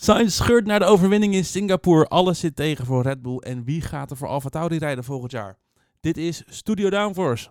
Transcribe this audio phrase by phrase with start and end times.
[0.00, 2.06] Sainz scheurt naar de overwinning in Singapore.
[2.06, 3.36] Alles zit tegen voor Red Bull.
[3.36, 5.58] En wie gaat er voor Alfa Tauri rijden volgend jaar?
[6.00, 7.48] Dit is Studio Downforce.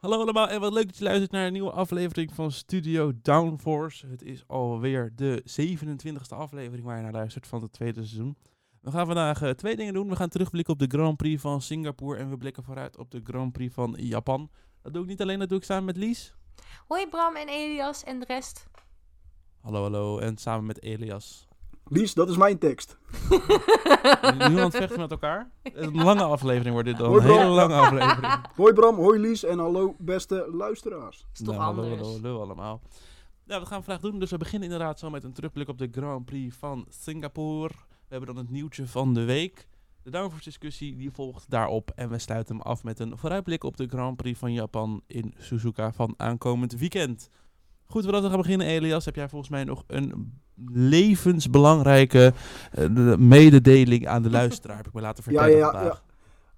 [0.00, 4.06] Hallo allemaal en wat leuk dat je luistert naar een nieuwe aflevering van Studio Downforce.
[4.06, 8.36] Het is alweer de 27e aflevering waar je naar luistert van het tweede seizoen.
[8.84, 10.08] We gaan vandaag eh, twee dingen doen.
[10.08, 13.20] We gaan terugblikken op de Grand Prix van Singapore en we blikken vooruit op de
[13.24, 14.50] Grand Prix van Japan.
[14.82, 16.34] Dat doe ik niet alleen, dat doe ik samen met Lies.
[16.86, 18.66] Hoi Bram en Elias en de rest.
[19.60, 20.18] Hallo, hallo.
[20.18, 21.48] En samen met Elias.
[21.84, 22.98] Lies, dat is mijn tekst.
[24.48, 25.50] Niemand vecht met elkaar.
[25.62, 27.06] Een lange aflevering wordt dit dan.
[27.08, 27.38] Hoi, Een Bram.
[27.38, 28.46] hele lange aflevering.
[28.56, 31.26] Hoi Bram, hoi Lies en hallo beste luisteraars.
[31.32, 32.00] is toch Nou, hallo, anders.
[32.00, 32.80] hallo, hallo allemaal.
[33.46, 34.18] Ja, wat gaan we vandaag doen?
[34.20, 37.74] Dus we beginnen inderdaad zo met een terugblik op de Grand Prix van Singapore.
[38.14, 39.68] We hebben dan het nieuwtje van de week.
[40.02, 41.92] De downforce discussie die volgt daarop.
[41.94, 45.34] En we sluiten hem af met een vooruitblik op de Grand Prix van Japan in
[45.38, 47.28] Suzuka van aankomend weekend.
[47.86, 50.32] Goed, voordat we gaan beginnen, Elias, heb jij volgens mij nog een
[50.72, 52.32] levensbelangrijke
[52.72, 54.76] eh, de- mededeling aan de luisteraar.
[54.76, 56.02] Heb ik me laten Ja, vertellen ja, ja, vandaag.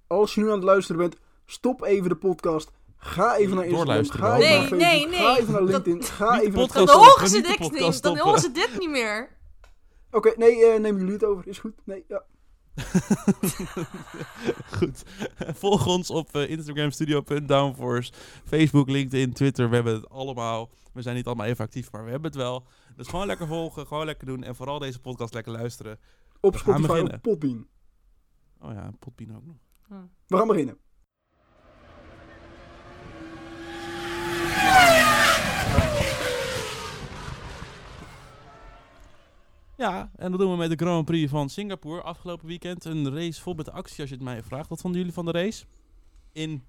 [0.06, 1.16] Als je nu aan het luisteren bent,
[1.47, 2.70] stop even de podcast.
[2.97, 3.86] Ga even naar Instagram.
[3.86, 5.11] Doorluisteren Ga even Nee, naar Facebook.
[5.11, 5.41] nee, Ga nee.
[5.41, 6.03] even naar Dat- LinkedIn.
[6.03, 8.70] Ga Niet de even naar podcast Dan horen ze dit niet, dan horen ze dit
[8.78, 9.36] niet meer.
[10.17, 11.47] Oké, nee, eh, nemen jullie het over.
[11.47, 11.81] Is goed.
[11.84, 12.25] Nee, ja.
[14.78, 15.03] Goed.
[15.36, 18.12] Volg ons op eh, Instagram studio.downforce,
[18.44, 19.69] Facebook, LinkedIn, Twitter.
[19.69, 20.70] We hebben het allemaal.
[20.92, 22.67] We zijn niet allemaal even actief, maar we hebben het wel.
[22.97, 24.42] Dus gewoon lekker volgen, gewoon lekker doen.
[24.42, 25.98] En vooral deze podcast lekker luisteren.
[26.41, 27.67] Op We gaan Spotify op Podbean.
[28.61, 29.56] Oh ja, Potpien ook nog.
[30.27, 30.78] We gaan beginnen.
[39.77, 42.02] Ja, en dat doen we met de Grand Prix van Singapore.
[42.02, 44.69] Afgelopen weekend een race vol met actie, als je het mij vraagt.
[44.69, 45.64] Wat vonden jullie van de race?
[46.32, 46.64] In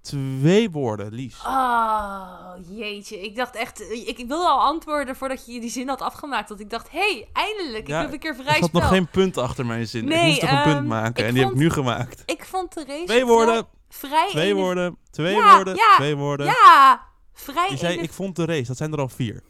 [0.00, 1.40] twee woorden, Lies.
[1.46, 3.20] Oh, jeetje.
[3.20, 3.80] Ik dacht echt...
[3.80, 6.48] Ik, ik wilde al antwoorden voordat je die zin had afgemaakt.
[6.48, 7.86] Want ik dacht, hé, hey, eindelijk.
[7.86, 8.80] Ja, ik heb een keer Er vrij zat spel.
[8.80, 10.02] nog geen punt achter mijn zin.
[10.02, 12.22] ik Nee, moest toch een punt ehm, maken ik en die heb ik nu gemaakt.
[12.26, 13.04] Ik vond de race...
[13.04, 16.46] Twee woorden, Vrij twee woorden, twee Ja, woorden, ja, twee woorden.
[16.46, 17.00] Ja,
[17.32, 18.66] vrij, Je zei, ik vond de race.
[18.66, 19.42] Dat zijn er al vier.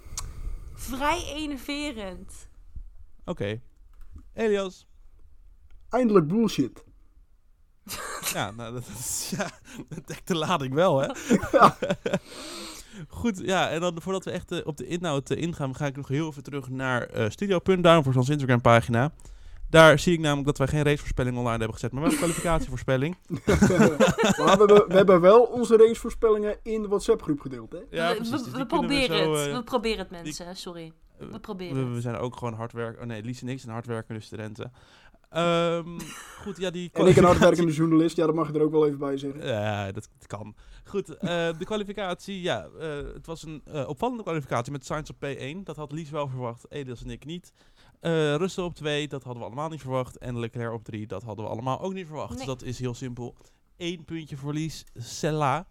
[0.75, 2.49] vrij enerverend.
[3.25, 3.61] Oké.
[4.35, 4.87] Elias.
[5.89, 6.85] Eindelijk bullshit.
[8.33, 9.51] Ja, nou, dat, is, ja,
[9.89, 11.07] dat dekt de lading wel, hè?
[11.53, 11.77] Ja.
[13.09, 15.97] Goed, ja, en dan voordat we echt eh, op de inhoud eh, ingaan, ga ik
[15.97, 19.13] nog heel even terug naar eh studio.down voor onze Instagram pagina.
[19.71, 23.17] Daar zie ik namelijk dat wij geen racevoorspelling online hebben gezet, maar wel een kwalificatievoorspelling.
[23.29, 27.79] maar we hebben, we hebben wel onze racevoorspellingen in de WhatsApp groep gedeeld, hè?
[27.91, 28.31] Ja, we, precies.
[28.35, 29.53] we- Dus we we proberen zo, het.
[29.57, 30.57] we proberen het, mensen.
[30.57, 30.93] Sorry.
[31.31, 33.01] We proberen we, zijn ook gewoon hard werken.
[33.01, 34.73] Oh nee, Lies en ik zijn hardwerkende studenten.
[35.31, 35.99] Ehm,
[36.43, 38.87] goed, ja, die En ik een hardwerkende journalist, ja, dat mag je er ook wel
[38.87, 39.47] even bij zeggen.
[39.47, 40.55] Ja, dat, dat kan.
[40.85, 45.17] Goed, eh, de kwalificatie, ja, eh, het was een eh, opvallende kwalificatie met Sainz op
[45.17, 45.63] P1.
[45.65, 47.53] Dat had Lies wel verwacht, Elias en ik niet.
[48.01, 50.19] Eh Russell op 2, dat hadden we allemaal niet verwacht.
[50.19, 52.37] En Leclerc op 3, dat hadden we allemaal ook niet verwacht.
[52.37, 53.35] Dus dat is heel simpel.
[53.77, 55.67] Eén puntje voor Lies, Sella.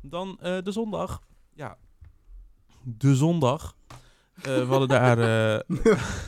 [0.00, 1.22] Dan eh, de zondag.
[1.54, 1.78] Ja,
[2.82, 3.76] de zondag.
[4.42, 5.18] Eh, we hadden daar...
[5.18, 5.60] eh,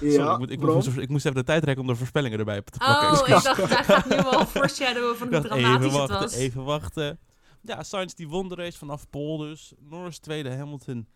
[0.01, 2.39] sorry, Ja, ik, moet, ik, moest, ik moest even de tijd rekken om de voorspellingen
[2.39, 3.11] erbij te plakken.
[3.11, 6.21] Oh, ik dacht, hij gaat nu wel foreshadowen van Ik hoe even dramatisch het wachten,
[6.21, 6.35] was.
[6.35, 7.19] even wachten.
[7.61, 9.73] Ja, Sainz die won de race vanaf Pole dus.
[9.79, 11.07] Norris tweede, Hamilton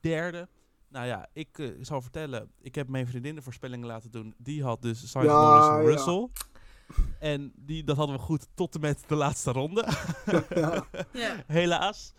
[0.00, 0.48] derde.
[0.88, 4.34] Nou ja, ik eh, zal vertellen, ik heb mijn vriendin de voorspellingen laten doen.
[4.38, 5.80] Die had dus Sainz, Ja, Norris, ja.
[5.80, 6.28] Russell.
[7.18, 9.86] En die, dat hadden we goed tot en met de laatste ronde.
[10.54, 10.84] Ja.
[11.12, 11.34] Ja.
[11.46, 12.12] Helaas.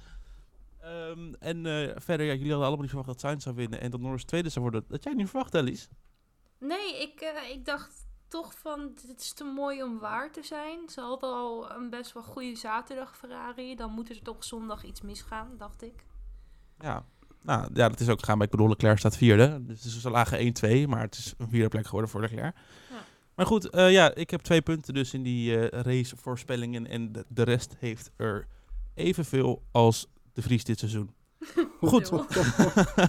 [0.83, 3.91] Ehm, en eh, verder, ja, jullie hadden allemaal niet verwacht dat Sainz zou winnen en
[3.91, 4.85] dat Norris tweede zou worden.
[4.88, 5.88] Dat jij niet verwacht, Alice?
[6.59, 10.89] Nee, ik, eh, ik dacht toch van, dit is te mooi om waar te zijn.
[10.89, 13.75] Ze hadden al een best wel goede zaterdag Ferrari.
[13.75, 16.05] Dan moet er toch zondag iets misgaan, dacht ik.
[16.79, 17.05] Ja.
[17.41, 18.38] Nou, ja, dat is ook gegaan.
[18.38, 19.66] Bedoel, Leclerc staat vierde.
[19.66, 22.55] Dus ze lagen 1-2, maar het is een vierde plek geworden voor Leclerc.
[22.89, 23.03] Ja.
[23.35, 26.88] Maar goed, eh, ja, ik heb twee punten dus in die eh racevoorspellingen.
[26.88, 28.47] En de, de rest heeft er
[28.93, 31.09] evenveel als de Vries dit seizoen.
[31.82, 32.12] Goed.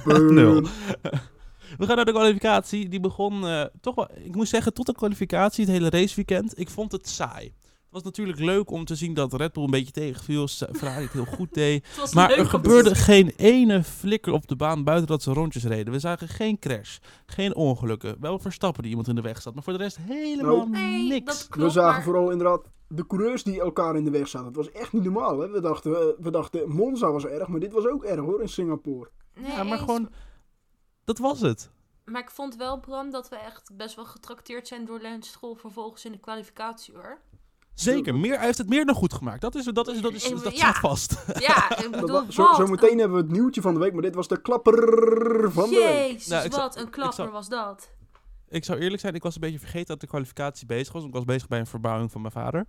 [0.05, 0.31] Nul.
[0.32, 0.62] Nul.
[1.79, 2.88] We gaan naar de kwalificatie.
[2.88, 6.59] Die begon eh, toch wel, ik moet zeggen, tot de kwalificatie, het hele raceweekend.
[6.59, 7.44] Ik vond het saai.
[7.65, 10.49] Het was natuurlijk leuk om te zien dat Red Bull een beetje tegenviel.
[10.49, 11.87] Ferrari het heel goed deed.
[12.12, 15.93] Maar er te gebeurde geen ene flikker op de baan buiten dat ze rondjes reden.
[15.93, 18.17] We zagen geen crash, geen ongelukken.
[18.21, 20.67] Wel Verstappen die iemand in de weg zat, maar voor de rest helemaal
[21.09, 21.47] niks.
[21.50, 22.62] We zagen maar- vooral inderdaad
[22.94, 24.46] de coureurs die elkaar in de weg zaten.
[24.46, 25.49] Het was echt niet normaal, hè?
[25.50, 28.49] We dachten, eh, we dachten Monza was erg, maar dit was ook erg, hoor, in
[28.49, 29.11] Singapore.
[29.35, 29.81] Nee, ja, maar eens.
[29.81, 30.08] gewoon,
[31.05, 31.70] dat was het.
[32.05, 35.55] Maar ik vond wel, Bram, dat we echt best wel getrakteerd zijn door Lance Stroll
[35.56, 37.19] vervolgens in de kwalificatie, hoor.
[37.75, 39.40] Zeker, meer, hij heeft het meer dan goed gemaakt.
[39.40, 40.50] Dat, is, dat, is, dat, is, dat ja.
[40.50, 41.25] staat vast.
[41.38, 44.14] Ja, ik bedoel, zo, meteen een- hebben we het nieuwtje van de week, maar dit
[44.14, 44.75] was de klapper
[45.52, 46.11] van de week.
[46.11, 47.88] Jezus, Nou, wat een klapper zou- was dat.
[48.54, 51.04] Ik zou eerlijk zijn, ik was een beetje vergeten dat de kwalificatie bezig was.
[51.04, 52.66] Ik was bezig bij een verbouwing van mijn vader.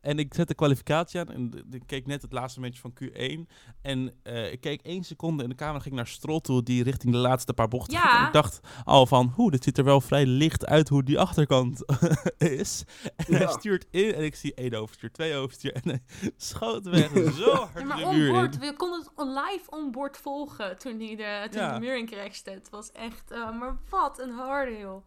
[0.00, 3.52] En ik zette de kwalificatie aan en ik keek net het laatste momentje van Q1.
[3.82, 7.12] En eh, ik keek één seconde en de camera ging naar Stroll toe, die richting
[7.12, 8.00] de laatste paar bochten Ja.
[8.00, 8.20] ging.
[8.20, 11.18] En ik dacht al van, hoe, dit ziet er wel vrij licht uit hoe die
[11.18, 11.84] achterkant
[12.38, 12.84] is.
[13.16, 15.72] En hij stuurt in en ik zie één overstuur, twee overstuur.
[15.72, 16.02] En hij
[16.36, 18.34] schoot weg zo hard Ja, maar de muur in.
[18.34, 21.72] onboard, we konden het on- live onboard volgen toen hij de, toen Ja.
[21.74, 22.50] de muur in crashte.
[22.50, 25.04] Het was echt, eh, maar wat een harde joh.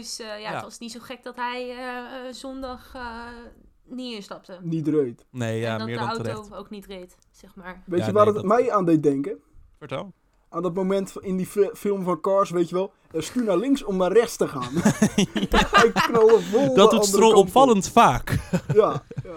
[0.00, 0.52] Dus eh, ja, Ja.
[0.54, 3.24] het was niet zo gek dat hij eh, eh, zondag eh,
[3.84, 4.58] niet instapte.
[4.62, 5.24] Niet reed.
[5.30, 6.54] Nee, ja, en dat meer de dan auto terecht.
[6.54, 7.82] ook niet reed, zeg maar.
[7.86, 9.38] Weet Ja, je waar nee, het dat- mij aan deed denken?
[9.78, 10.12] Vertel.
[10.48, 12.92] Aan dat moment in die fi- film van Cars, weet je wel.
[13.14, 14.72] stuur naar links om naar rechts te gaan.
[16.74, 17.36] Dat doet Stroll op.
[17.36, 18.38] opvallend vaak.
[18.74, 19.34] Ja, ja.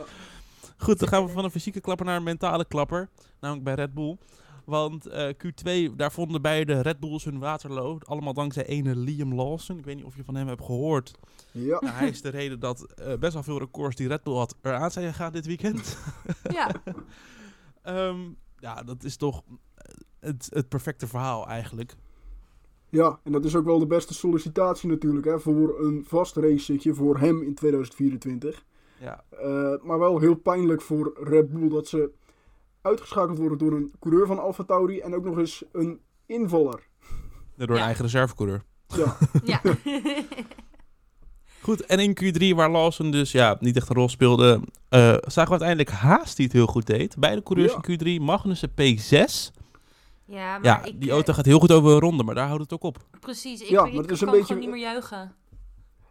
[0.77, 3.09] Goed, dan gaan we van een fysieke klapper naar een mentale klapper.
[3.39, 4.17] Namelijk bij Red Bull.
[4.65, 7.97] Want eh, Q2, daar vonden beide Red Bulls hun waterloo.
[8.03, 9.77] Allemaal dankzij ene Liam Lawson.
[9.77, 11.11] Ik weet niet of je van hem hebt gehoord.
[11.51, 11.79] ja.
[11.79, 14.55] Nou, hij is de reden dat eh, best wel veel records die Red Bull had
[14.61, 15.97] eraan zijn gegaan dit weekend.
[16.51, 16.71] Ja,
[17.81, 18.19] Ehm,
[18.59, 19.43] ja, dat is toch
[19.75, 21.95] eh, het, het perfecte verhaal eigenlijk.
[22.89, 26.93] Ja, en dat is ook wel de beste sollicitatie natuurlijk hè, voor een vast racetje
[26.93, 28.65] voor hem in 2024.
[28.99, 32.11] Ja, Eh, maar wel heel pijnlijk voor Red Bull dat ze
[32.85, 36.79] uitgeschakeld worden door een coureur van Alfa Tauri en ook nog eens een invaller.
[37.57, 37.83] door een Ja.
[37.83, 38.63] eigen reservecoureur.
[38.87, 39.61] Ja, ja.
[41.61, 44.59] Goed, en in Q3, waar Lawson dus ja, niet echt een rol speelde,
[44.89, 47.15] eh, zagen we uiteindelijk Haas die het heel goed deed.
[47.19, 47.79] Beide coureurs Ja.
[47.81, 49.51] in Q3, Magnussen P6.
[50.25, 52.47] ja, maar Ja, ik, die eh, auto gaat heel goed over een ronde, maar daar
[52.47, 52.97] houdt het ook op.
[53.19, 55.33] Precies, ik, Ja, ik maar het is kan een beetje- gewoon niet meer juichen.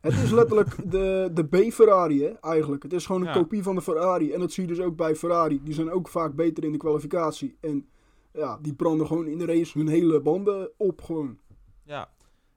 [0.05, 2.83] Het is letterlijk de, de B-Ferrari hè, eigenlijk.
[2.83, 3.33] Het is gewoon een Ja.
[3.35, 4.33] kopie van de Ferrari.
[4.33, 5.61] En dat zie je dus ook bij Ferrari.
[5.65, 7.56] Die zijn ook vaak beter in de kwalificatie.
[7.61, 7.87] En
[8.33, 11.39] ja, die branden gewoon in de race hun hele banden op gewoon.
[11.85, 12.09] Ja.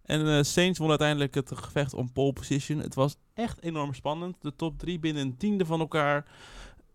[0.03, 2.79] En eh Saints won uiteindelijk het gevecht om pole position.
[2.79, 4.35] Het was echt enorm spannend.
[4.41, 6.25] De top drie binnen een tiende van elkaar.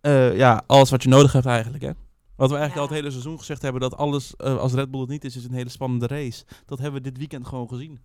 [0.01, 1.91] Eh, ja, alles wat je nodig hebt eigenlijk, hè.
[2.37, 2.81] Wat we eigenlijk Ja.
[2.81, 5.37] al het hele seizoen gezegd hebben, dat alles, eh, als Red Bull het niet is,
[5.37, 6.45] is een hele spannende race.
[6.67, 7.99] Dat hebben we dit weekend gewoon gezien.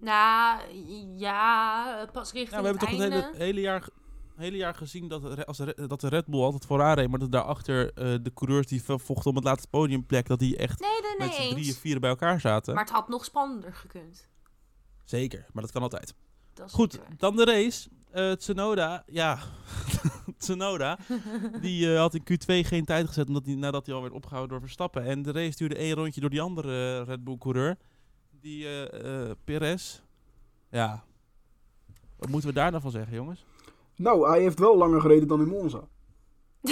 [0.00, 0.60] Nou,
[1.16, 3.88] ja, pas richting Ja, we hebben toch het hele, hele, jaar,
[4.36, 5.56] hele jaar gezien dat, als
[5.86, 9.30] dat de Red Bull altijd vooraan reed, maar dat daarachter eh de coureurs die vochten
[9.30, 12.40] om het laatste podiumplek, dat die echt Nee, nee, met z'n drieën, vieren bij elkaar
[12.40, 12.74] zaten.
[12.74, 14.28] Maar het had nog spannender gekund.
[15.04, 16.14] Zeker, maar dat kan altijd.
[16.54, 17.88] Dat Goed, dan de race.
[18.10, 19.38] Eh Tsunoda, ja,
[20.38, 20.98] Tsunoda,
[21.60, 24.50] die eh, had in Q2 geen tijd gezet omdat hij, nadat hij al werd opgehouden
[24.50, 25.04] door Verstappen.
[25.04, 27.76] En de race duurde één rondje door die andere Red Bull coureur,
[28.40, 30.00] die eh eh Perez.
[30.70, 31.04] Ja,
[32.16, 33.44] wat moeten we daar nou van zeggen, jongens?
[33.96, 35.80] Nou, hij heeft wel langer gereden dan in Monza.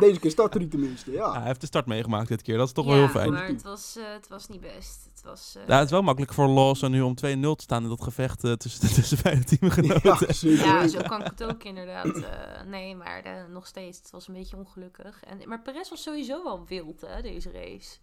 [0.00, 1.32] Deze keer startte hij tenminste, Ja, ja.
[1.38, 3.32] hij heeft de start meegemaakt dit keer, dat is toch ja, wel heel fijn.
[3.32, 5.04] maar het was, eh, het was niet best.
[5.04, 5.54] Het was...
[5.56, 7.18] eh, Ja, het is wel makkelijk voor Lawson nu om 2-0
[7.56, 10.48] te staan in dat gevecht eh, tussen, tussen beide teamgenoten.
[10.50, 10.80] Ja.
[10.80, 12.06] Ja, zo kan ik het ook inderdaad.
[12.22, 15.22] eh, nee, maar nog steeds, het was een beetje ongelukkig.
[15.22, 17.96] En, maar Perez was sowieso wel wild, hè, deze race.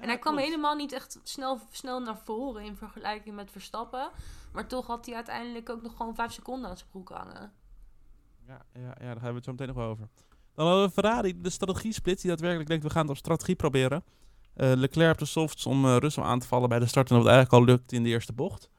[0.00, 4.10] En hij kwam helemaal niet echt snel, snel naar voren in vergelijking met Verstappen.
[4.52, 7.52] Maar toch had hij uiteindelijk ook nog gewoon 5 seconden aan zijn broek hangen.
[8.46, 10.08] Ja, ja, ja, daar hebben we het zo meteen nog wel over.
[10.54, 14.04] Dan hadden we Ferrari, de strategie-split, die daadwerkelijk denkt, we gaan het op strategie proberen.
[14.54, 17.10] Eh, Leclerc op de softs om eh, Russell aan te vallen bij de start.
[17.10, 18.70] En dat eigenlijk al lukt in de eerste bocht.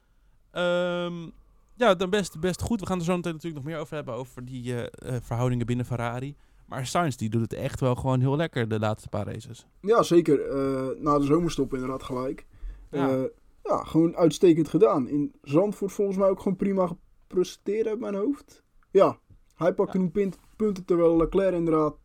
[0.52, 1.30] Ehm,
[1.76, 2.80] ja, dan best, best goed.
[2.80, 5.86] We gaan er zo meteen natuurlijk nog meer over hebben, over die eh, verhoudingen binnen
[5.86, 6.36] Ferrari.
[6.74, 9.68] Maar Sainz, die doet het echt wel gewoon heel lekker de laatste paar races.
[9.82, 10.50] Ja, zeker.
[10.50, 12.46] Eh, na de zomerstop inderdaad gelijk.
[12.92, 13.08] Ja.
[13.08, 13.28] Ja.
[13.64, 15.08] ja, gewoon uitstekend gedaan.
[15.08, 18.64] In Zandvoort volgens mij ook gewoon prima gepresteerd uit mijn hoofd.
[18.92, 19.20] Ja,
[19.56, 21.96] hij pakte nu pint- punten terwijl Leclerc inderdaad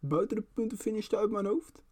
[0.00, 1.82] buiten de punten finishte uit mijn hoofd.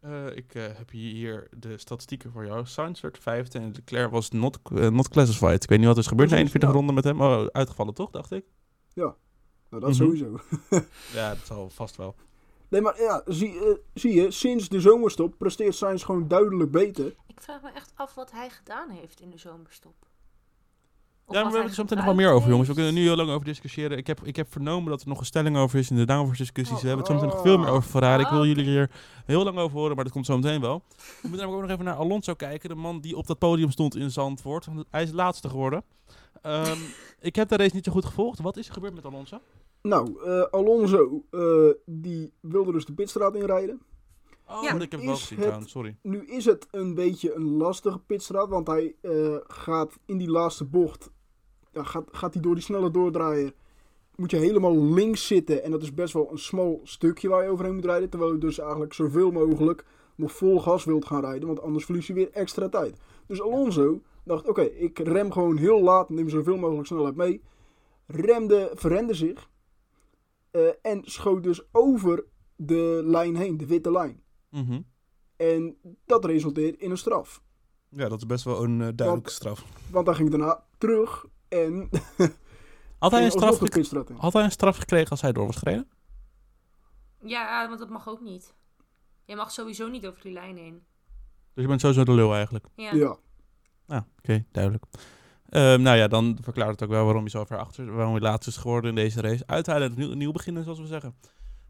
[0.00, 2.66] Eh, ik eh, heb hier de statistieken voor jou.
[2.66, 5.62] Sainz werd vijfde en Leclerc was not, eh, not classified.
[5.62, 6.28] Ik weet niet wat er is gebeurd.
[6.28, 6.74] Precies, 41 ja.
[6.74, 7.20] ronden met hem.
[7.20, 8.44] Oh, uitgevallen toch, dacht ik?
[9.70, 10.02] Nou, dat Mhm.
[10.02, 10.40] sowieso.
[11.14, 12.14] Ja, dat zal vast wel.
[12.68, 17.06] Nee, maar ja, zie, eh, zie je, sinds de zomerstop presteert Sainz gewoon duidelijk beter.
[17.26, 19.94] Ik vraag me echt af wat hij gedaan heeft in de zomerstop.
[21.28, 22.68] Of ja, maar we hebben het zo meteen nog wel meer over, jongens.
[22.68, 23.98] We kunnen er nu heel lang over discussiëren.
[23.98, 26.42] Ik heb, ik heb vernomen dat er nog een stelling over is in de downforce
[26.42, 26.76] discussies.
[26.76, 26.80] Oh.
[26.82, 28.22] We hebben het zo meteen nog veel meer over Ferrari.
[28.22, 28.90] Ik wil Oh, jullie hier
[29.24, 30.82] heel lang over horen, maar dat komt zo meteen wel.
[30.88, 32.68] We moeten namelijk ook nog even naar Alonso kijken.
[32.68, 34.66] De man die op dat podium stond in Zandvoort.
[34.90, 35.82] Hij is laatste geworden.
[36.42, 36.78] Ehm,
[37.20, 38.40] ik heb de race niet zo goed gevolgd.
[38.40, 39.38] Wat is er gebeurd met Alonso?
[39.82, 43.80] Nou, eh, Alonso, eh, die wilde dus de pitstraat inrijden.
[44.48, 45.96] Oh, Ja, ik heb het wel gezien trouwens, sorry.
[46.02, 50.64] Nu is het een beetje een lastige pitstraat, want hij eh, gaat in die laatste
[50.64, 51.10] bocht,
[51.72, 53.52] ja, gaat, gaat hij door die snelle doordraaier,
[54.16, 55.62] moet je helemaal links zitten.
[55.62, 58.10] En dat is best wel een smal stukje waar je overheen moet rijden.
[58.10, 61.46] Terwijl je dus eigenlijk zoveel mogelijk nog vol gas wilt gaan rijden.
[61.46, 62.96] Want anders verlies je weer extra tijd.
[63.26, 66.08] Dus Alonso dacht, oké, ik rem gewoon heel laat.
[66.08, 67.42] Neem zoveel mogelijk snelheid mee.
[68.06, 69.50] Remde, verrende zich.
[70.50, 72.24] eh, en schoot dus over
[72.56, 74.22] de lijn heen, de witte lijn.
[74.50, 74.80] Mhm.
[75.36, 77.42] En dat resulteert in een straf.
[77.88, 79.64] Ja, dat is best wel een eh, duidelijke straf.
[79.90, 81.88] Want hij ging daarna terug en
[82.98, 83.58] Had hij, een straf
[84.16, 85.88] had hij een straf gekregen als hij door was gereden?
[87.22, 88.54] Ja, want dat mag ook niet.
[89.24, 90.82] Je mag sowieso niet over die lijn heen.
[91.54, 92.64] Dus je bent sowieso de lul eigenlijk.
[92.76, 92.94] Ja.
[92.94, 93.16] Ja.
[93.86, 94.84] Ah, oké, duidelijk.
[95.48, 98.20] Ehm, nou ja, dan verklaart het ook wel waarom je zo ver achter, waarom je
[98.20, 99.42] laatst is geworden in deze race.
[99.46, 101.14] Uiteindelijk nieuw, nieuw beginnen, zoals we zeggen.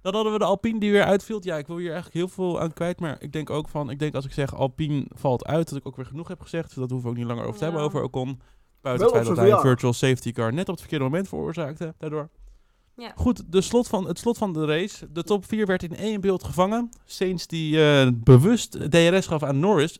[0.01, 1.39] Dan hadden we de Alpine die weer uitviel.
[1.43, 3.99] Ja, ik wil hier eigenlijk heel veel aan kwijt, maar ik denk ook van, ik
[3.99, 6.69] denk als ik zeg Alpine valt uit, dat ik ook weer genoeg heb gezegd.
[6.69, 8.41] Dus dat hoeven we ook niet langer over te hebben over Ocon.
[8.81, 11.95] Buiten het feit dat hij een virtual safety car net op het verkeerde moment veroorzaakte,
[11.99, 12.29] daardoor.
[12.97, 13.13] Ja.
[13.17, 15.13] Goed, de slot van, het slot van de race.
[15.13, 16.91] De top 4 werd in één beeld gevangen.
[17.05, 19.99] Saints die eh, bewust DRS gaf aan Norris.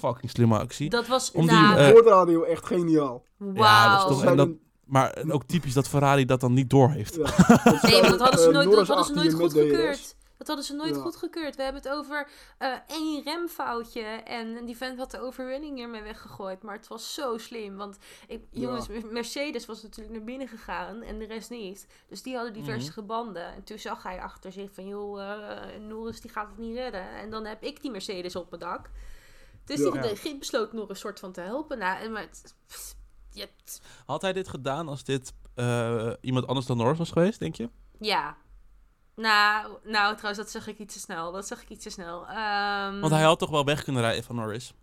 [0.00, 0.90] Fucking slimme actie.
[0.90, 1.32] Dat was...
[1.32, 3.24] Om die, Boordradio echt geniaal.
[3.38, 3.54] wauw.
[3.64, 4.48] ja, dat is toch- en dat-
[4.84, 7.14] Maar ook typisch dat Ferrari dat dan niet door heeft.
[7.14, 7.22] ja,
[7.82, 10.16] Nee, maar dat hadden ze Eh, nooit, dat Norris hadden ze nooit je met goedgekeurd.
[10.36, 11.00] Dat hadden ze nooit Ja.
[11.00, 11.56] goedgekeurd.
[11.56, 14.00] We hebben het over eh, één remfoutje.
[14.02, 16.62] En die vent had de overwinning hiermee weggegooid.
[16.62, 17.76] Maar het was zo slim.
[17.76, 17.98] Want
[18.28, 18.60] ik, Ja.
[18.60, 21.02] jongens, Mercedes was natuurlijk naar binnen gegaan.
[21.02, 21.86] En de rest niet.
[22.08, 22.62] Dus die hadden Mhm.
[22.64, 23.46] diverse banden.
[23.54, 24.86] En toen zag hij achter zich van...
[24.86, 27.08] joh, eh, Norris die gaat het niet redden.
[27.10, 28.90] En dan heb ik die Mercedes op mijn dak.
[29.64, 29.90] Dus Ja.
[29.90, 30.16] die Ja.
[30.16, 31.78] Git besloot Norris soort van te helpen.
[31.78, 32.54] Nou, en maar het,
[34.06, 37.68] Had hij dit gedaan als dit eh, iemand anders dan Norris was geweest, denk je?
[37.98, 38.36] ja.
[39.16, 41.32] Nou, nou, trouwens, dat zeg ik iets te snel.
[41.32, 42.26] Dat zeg ik iets te snel.
[42.26, 44.74] Ehm, Want hij had toch wel weg kunnen rijden van Norris.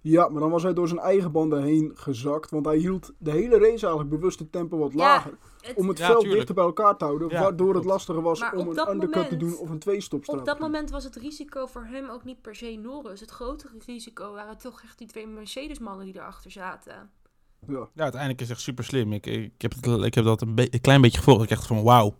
[0.00, 2.50] Ja, maar dan was hij door zijn eigen banden heen gezakt.
[2.50, 5.30] Want hij hield de hele race eigenlijk bewust het tempo wat Ja, lager.
[5.60, 6.36] het- Om het Ja, veld tuurlijk.
[6.38, 7.28] dichter bij elkaar te houden.
[7.28, 10.40] Ja, waardoor het lastiger was Maar om een undercut te doen of een twee-stopstraat.
[10.40, 13.20] Op dat moment was het risico voor hem ook niet per se Norris.
[13.20, 17.10] Het grotere risico waren toch echt die twee Mercedes-mannen die erachter zaten.
[17.66, 17.88] Ja.
[17.94, 19.12] Ja, uiteindelijk is het echt super slim.
[19.12, 21.42] Ik, ik, heb, het, ik heb dat een, be- een klein beetje gevolgd.
[21.42, 22.14] Ik dacht van wauw,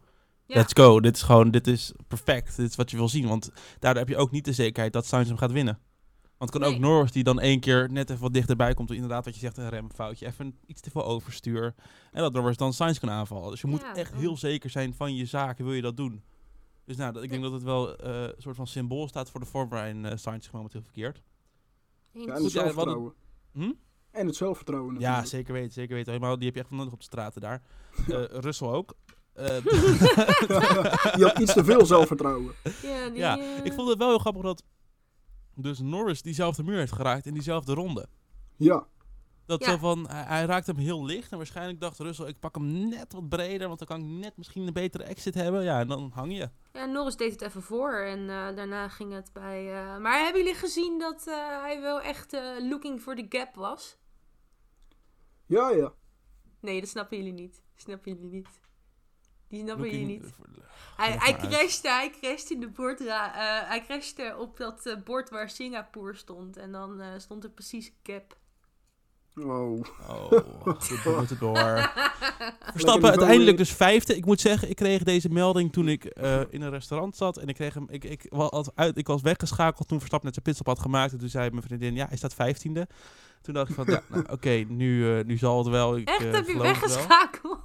[0.47, 0.55] Ja.
[0.57, 1.01] let's go.
[1.01, 2.57] Dit is gewoon, dit is perfect.
[2.57, 3.29] Dit is wat je wil zien.
[3.29, 5.79] Want daardoor heb je ook niet de zekerheid dat Sainz hem gaat winnen.
[6.39, 6.79] Want het kan ook.
[6.79, 8.91] Norris die dan één keer net even wat dichterbij komt.
[8.91, 10.27] Inderdaad, wat je zegt, een remfoutje.
[10.27, 11.75] Even iets te veel overstuur.
[12.13, 13.51] En dat Norris dan Sainz kan aanvallen.
[13.51, 15.65] Dus je moet Ja, echt heel zeker zijn van je zaken.
[15.65, 16.23] Wil je dat doen?
[16.85, 19.41] Dus nou, dat, ik denk dat het wel eh, een soort van symbool staat voor
[19.41, 21.23] de vorm waarin eh Sainz momenteel verkeert.
[22.13, 22.25] Eens.
[22.25, 23.15] Ja, en Goed, het ja, zelfvertrouwen.
[23.53, 23.73] Hm?
[24.11, 25.29] En het zelfvertrouwen Ja, natuurlijk.
[25.29, 26.13] zeker weten, zeker weten.
[26.13, 27.63] Helemaal, die heb je echt nodig op de straten daar.
[28.09, 28.95] Eh Russell ook.
[29.37, 29.47] Eh,
[31.19, 32.55] Je had iets te veel zelfvertrouwen.
[32.83, 34.63] Ja, die, ja, eh, ik vond het wel heel grappig dat
[35.55, 38.07] dus Norris diezelfde muur heeft geraakt in diezelfde ronde.
[38.57, 38.87] Ja,
[39.47, 39.71] Dat Ja.
[39.71, 42.89] zo van, hij, hij raakt hem heel licht en waarschijnlijk dacht Russell, ik pak hem
[42.89, 45.63] net wat breder, want dan kan ik net misschien een betere exit hebben.
[45.63, 46.51] Ja, en dan hang je.
[46.73, 49.73] Ja, Norris deed het even voor en eh, daarna ging het bij...
[49.75, 53.55] eh, Maar hebben jullie gezien dat eh, hij wel echt eh, looking for the gap
[53.55, 53.97] was?
[55.47, 55.93] ja, ja.
[56.61, 57.63] Nee, dat snappen jullie niet.
[57.75, 58.49] Snappen jullie niet.
[59.49, 60.35] Die Looking- jullie niet.
[60.97, 65.31] Hij, Leg hij, crashte, hij crashte in de eh, hij crashte op dat eh, bord
[65.31, 66.57] waar Singapore stond.
[66.57, 68.37] En dan eh, stond er precies cap.
[69.41, 69.85] Oh.
[70.09, 71.57] Oh, goed, we moeten door.
[72.73, 73.57] Verstappen uiteindelijk eh.
[73.57, 74.17] dus vijfde.
[74.17, 77.37] Ik moet zeggen, ik kreeg deze melding toen ik eh, in een restaurant zat.
[77.37, 80.47] En ik, kreeg hem, ik, ik, was uit, ik was weggeschakeld toen Verstappen net zijn
[80.47, 81.13] pitstop had gemaakt.
[81.13, 82.89] En toen zei mijn vriendin, ja, hij staat vijftiende.
[83.43, 85.97] Toen dacht ik van, ja, nou, oké, nu, eh, nu zal het wel.
[85.97, 87.61] Ik, Echt, eh, heb je weggeschakeld?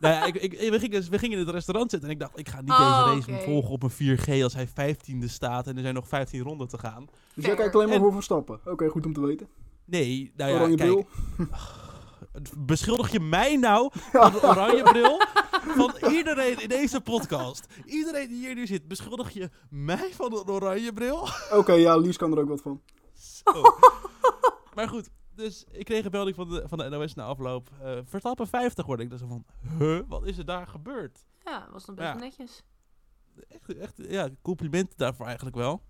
[0.00, 2.38] Nou ja, ik, ik, we, gingen, we gingen in het restaurant zitten en ik dacht,
[2.38, 3.50] ik ga niet Oh, deze race oké.
[3.50, 5.66] volgen op een 4G als hij vijftiende staat.
[5.66, 7.06] En er zijn nog 15 ronden te gaan.
[7.34, 8.60] Dus jij kijkt alleen maar En- voor Verstappen.
[8.64, 9.48] Oké, goed om te weten.
[9.84, 10.90] Nee, nou ja, Oranje kijk.
[10.90, 11.06] bril.
[12.58, 15.20] Beschuldig je mij nou van de oranje bril
[15.76, 17.66] van iedereen in deze podcast?
[17.84, 21.28] Iedereen die hier nu zit, beschuldig je mij van een oranje bril?
[21.52, 22.80] Oké, ja, Lies kan er ook wat van.
[23.14, 23.62] Zo.
[24.74, 27.70] Maar goed, dus ik kreeg een melding van de, van de NOS na afloop.
[27.82, 29.10] eh Verstappen 50 word ik.
[29.10, 29.44] Dus van,
[29.78, 31.26] huh, wat is er daar gebeurd?
[31.44, 32.14] Ja, was nog best Ja.
[32.14, 32.62] netjes.
[33.48, 35.82] Echt, echt ja, complimenten daarvoor eigenlijk wel.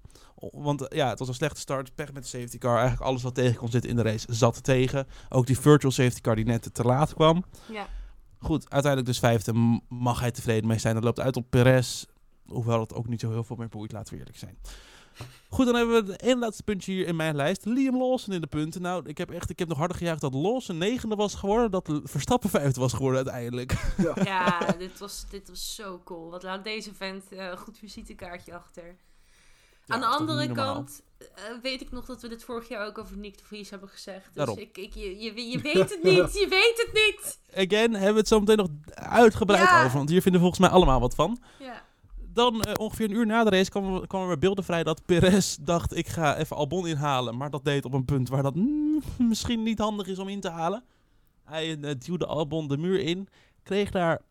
[0.53, 1.95] Want eh, ja, het was een slechte start.
[1.95, 2.77] Pech met de safety car.
[2.79, 5.07] Eigenlijk alles wat tegen kon zitten in de race zat tegen.
[5.29, 7.45] Ook die virtual safety car die net te laat kwam.
[7.73, 7.87] Ja.
[8.39, 9.81] Goed, uiteindelijk dus vijfde.
[9.89, 10.95] Mag hij tevreden mee zijn.
[10.95, 12.05] Dat loopt uit op Perez.
[12.47, 14.59] Hoewel het ook niet zo heel veel meer boeit, laten we eerlijk zijn.
[15.49, 17.65] Goed, dan hebben we het en laatste puntje hier in mijn lijst.
[17.65, 18.83] Liam Lawson in de punten.
[18.83, 21.71] Nou, ik heb echt ik heb nog harder gejuicht dat Lawson negende was geworden.
[21.71, 23.95] Dat Verstappen vijfde was geworden uiteindelijk.
[23.97, 26.31] Ja, ja dit, was, dit was zo cool.
[26.31, 28.97] Wat laat deze vent eh, goed visitekaartje achter.
[29.87, 31.27] Aan de andere kant eh,
[31.63, 34.25] weet ik nog dat we dit vorig jaar ook over Nick de Vries hebben gezegd.
[34.25, 34.59] Dus Daarom.
[34.59, 37.39] ik, ik, je, je, weet het niet, je weet het niet.
[37.55, 39.97] Again, hebben we het zo meteen nog uitgebreid over.
[39.97, 41.43] Want hier vinden we volgens mij allemaal wat van.
[41.59, 41.86] Ja
[42.37, 45.57] dan eh, ongeveer een uur na de race kwamen kwam er beelden vrij dat Perez
[45.61, 47.37] dacht ik ga even Albon inhalen.
[47.37, 50.41] Maar dat deed op een punt waar dat mm, misschien niet handig is om in
[50.41, 50.85] te halen.
[51.45, 53.29] Hij eh, duwde Albon de muur in,
[53.63, 54.23] kreeg daar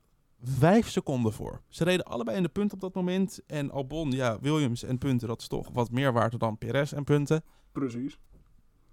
[0.41, 1.61] vijf seconden voor.
[1.69, 3.39] Ze reden allebei in de punt op dat moment.
[3.47, 7.03] En Albon, ja, Williams en punten, dat is toch wat meer waard dan Perez en
[7.03, 7.43] punten.
[7.71, 8.17] Precies.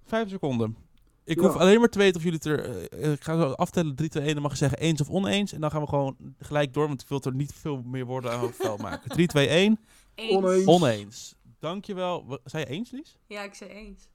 [0.05, 0.77] Vijf seconden.
[1.25, 2.65] Ik hoef alleen maar te weten of jullie het er...
[2.65, 4.33] Eh, eh, ik ga zo aftellen, 3, 2, 1.
[4.33, 5.53] Dan mag je zeggen eens of oneens.
[5.53, 8.33] En dan gaan we gewoon gelijk door, want ik wil er niet veel meer woorden
[8.33, 9.11] aan het maken.
[9.11, 9.81] 3, 2, 1.
[10.15, 10.37] Eens.
[10.37, 10.67] Oneens.
[10.67, 11.35] Oneens.
[11.59, 12.25] Dankjewel.
[12.29, 13.17] Zij zei je eens, Lies?
[13.27, 14.09] Ja, ik zei eens.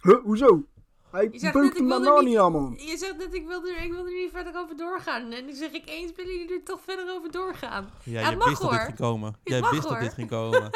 [0.00, 0.66] Huh, hoezo?
[1.10, 2.74] Hij beukt ik wil niet aan, man.
[2.78, 5.32] Je zegt net, ik wil, er, ik wil er niet verder over doorgaan.
[5.32, 7.90] En dan zeg ik, eens willen jullie er toch verder over doorgaan.
[8.04, 8.70] Ja, ja mag wist hoor.
[8.70, 9.36] dat dit ging komen.
[9.44, 9.92] Jij wist hoor.
[9.92, 10.70] dat dit ging komen.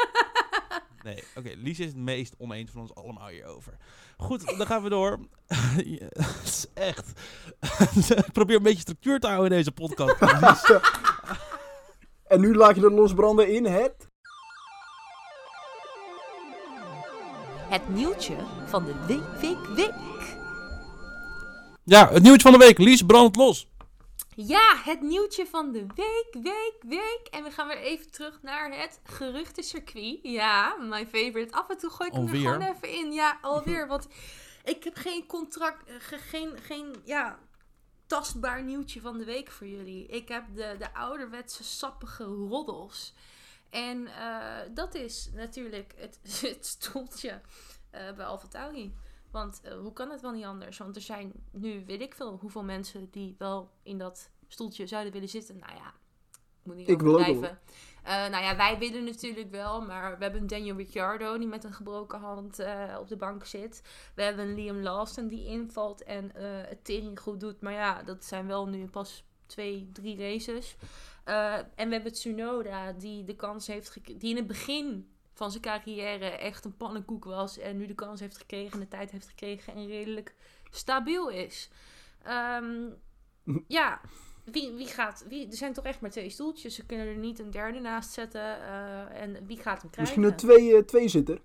[1.07, 1.51] Nee, oké.
[1.55, 3.77] Lies is het meest oneens van ons allemaal hierover.
[4.17, 5.19] Goed, dan gaan we door.
[6.43, 7.11] is echt.
[8.33, 10.21] Probeer een beetje structuur te houden in deze podcast.
[12.33, 14.09] en nu laat je er losbranden in het...
[17.69, 18.35] Het nieuwtje
[18.65, 19.93] van de week, week, week.
[21.83, 22.77] Ja, het nieuwtje van de week.
[22.77, 23.67] Lies brandt los.
[24.45, 27.27] Ja, het nieuwtje van de week, week, week.
[27.31, 30.19] En we gaan weer even terug naar het geruchtencircuit.
[30.21, 31.53] Ja, my favorite.
[31.53, 33.11] Af en toe gooi ik hem er gewoon even in.
[33.11, 33.87] Ja, alweer.
[33.87, 34.07] Want
[34.63, 37.39] ik heb geen contract, eh, geen, geen ja,
[38.05, 40.05] tastbaar nieuwtje van de week voor jullie.
[40.05, 43.13] Ik heb de, de ouderwetse sappige roddels.
[43.69, 46.19] En eh, dat is natuurlijk het,
[46.65, 47.41] stoeltje
[47.89, 48.93] eh, bij Alfa Tauri.
[49.37, 50.77] Want eh, hoe kan het wel niet anders?
[50.77, 55.13] Want er zijn nu, weet ik veel, hoeveel mensen die wel in dat stoeltje zouden
[55.13, 55.57] willen zitten.
[55.57, 55.93] Nou ja,
[56.63, 57.59] moet niet ik blijven.
[58.05, 61.63] Uh, eh, nou ja, wij willen natuurlijk wel, maar we hebben Daniel Ricciardo die met
[61.63, 63.81] een gebroken hand eh, op de bank zit.
[64.15, 66.31] We hebben Liam Lawson die invalt en
[66.67, 67.61] het tering goed doet.
[67.61, 70.75] Maar ja, dat zijn wel nu pas twee, drie races.
[71.75, 75.63] en we hebben Tsunoda die de kans heeft, gekregen, die in het begin van zijn
[75.63, 77.57] carrière echt een pannenkoek was.
[77.57, 80.35] En nu de kans heeft gekregen de tijd heeft gekregen en redelijk
[80.71, 81.69] stabiel is.
[82.23, 82.89] Ehm,
[83.79, 84.01] ja,
[84.43, 85.25] wie, wie gaat.
[85.29, 86.75] Wie, er zijn toch echt maar twee stoeltjes.
[86.75, 88.61] Ze kunnen er niet een derde naast zetten.
[88.61, 90.19] Eh, en wie gaat hem krijgen?
[90.19, 91.41] Misschien een twee, eh, twee zitter.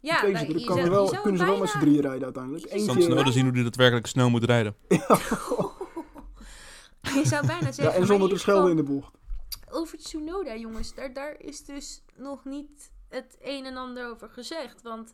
[0.00, 0.32] Ja, twee.
[0.32, 2.64] Nou, kan wel, kunnen ze wel met z'n drieën rijden uiteindelijk.
[2.64, 3.02] Eentje...
[3.02, 4.74] Soms eh, zien hoe die daadwerkelijk snel moet rijden.
[4.88, 5.18] Ja.
[7.20, 7.94] Je zou bijna zeggen.
[7.94, 9.18] En zonder de schelden in de bocht.
[9.70, 14.82] Over Tsunoda, jongens, daar, daar is dus nog niet het een en ander over gezegd.
[14.82, 15.12] Want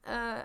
[0.00, 0.40] eh,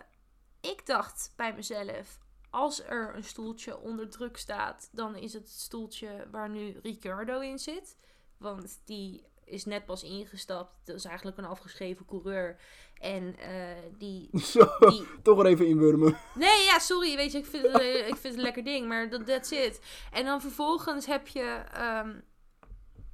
[0.62, 6.28] ik dacht bij mezelf: als er een stoeltje onder druk staat, dan is het stoeltje
[6.32, 7.96] waar nu Ricardo in zit.
[8.38, 10.74] Want die is net pas ingestapt.
[10.84, 12.60] Dat is eigenlijk een afgeschreven coureur.
[12.98, 15.08] En eh, die, Zo, die...
[15.22, 16.18] Toch wel even inwurmen.
[16.36, 17.16] Nee, ja, sorry.
[17.16, 18.88] Weet je, ik vind, het, eh, ik vind een lekker ding.
[18.88, 19.82] Maar dat that's it.
[20.12, 22.20] En dan vervolgens heb je ehm,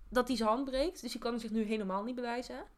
[0.09, 1.01] dat hij zijn hand breekt.
[1.01, 2.75] Dus die kan zich nu helemaal niet bewijzen.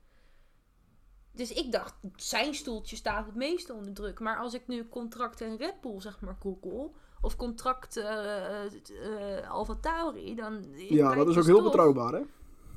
[1.32, 4.20] Dus ik dacht, zijn stoeltje staat het meeste onder druk.
[4.20, 6.90] Maar als ik nu contracten en Red Bull, zeg maar, google...
[7.22, 10.66] of contract uh, eh, eh, Tauri, dan...
[10.76, 12.22] Ja, dat is ook heel betrouwbaar, hè?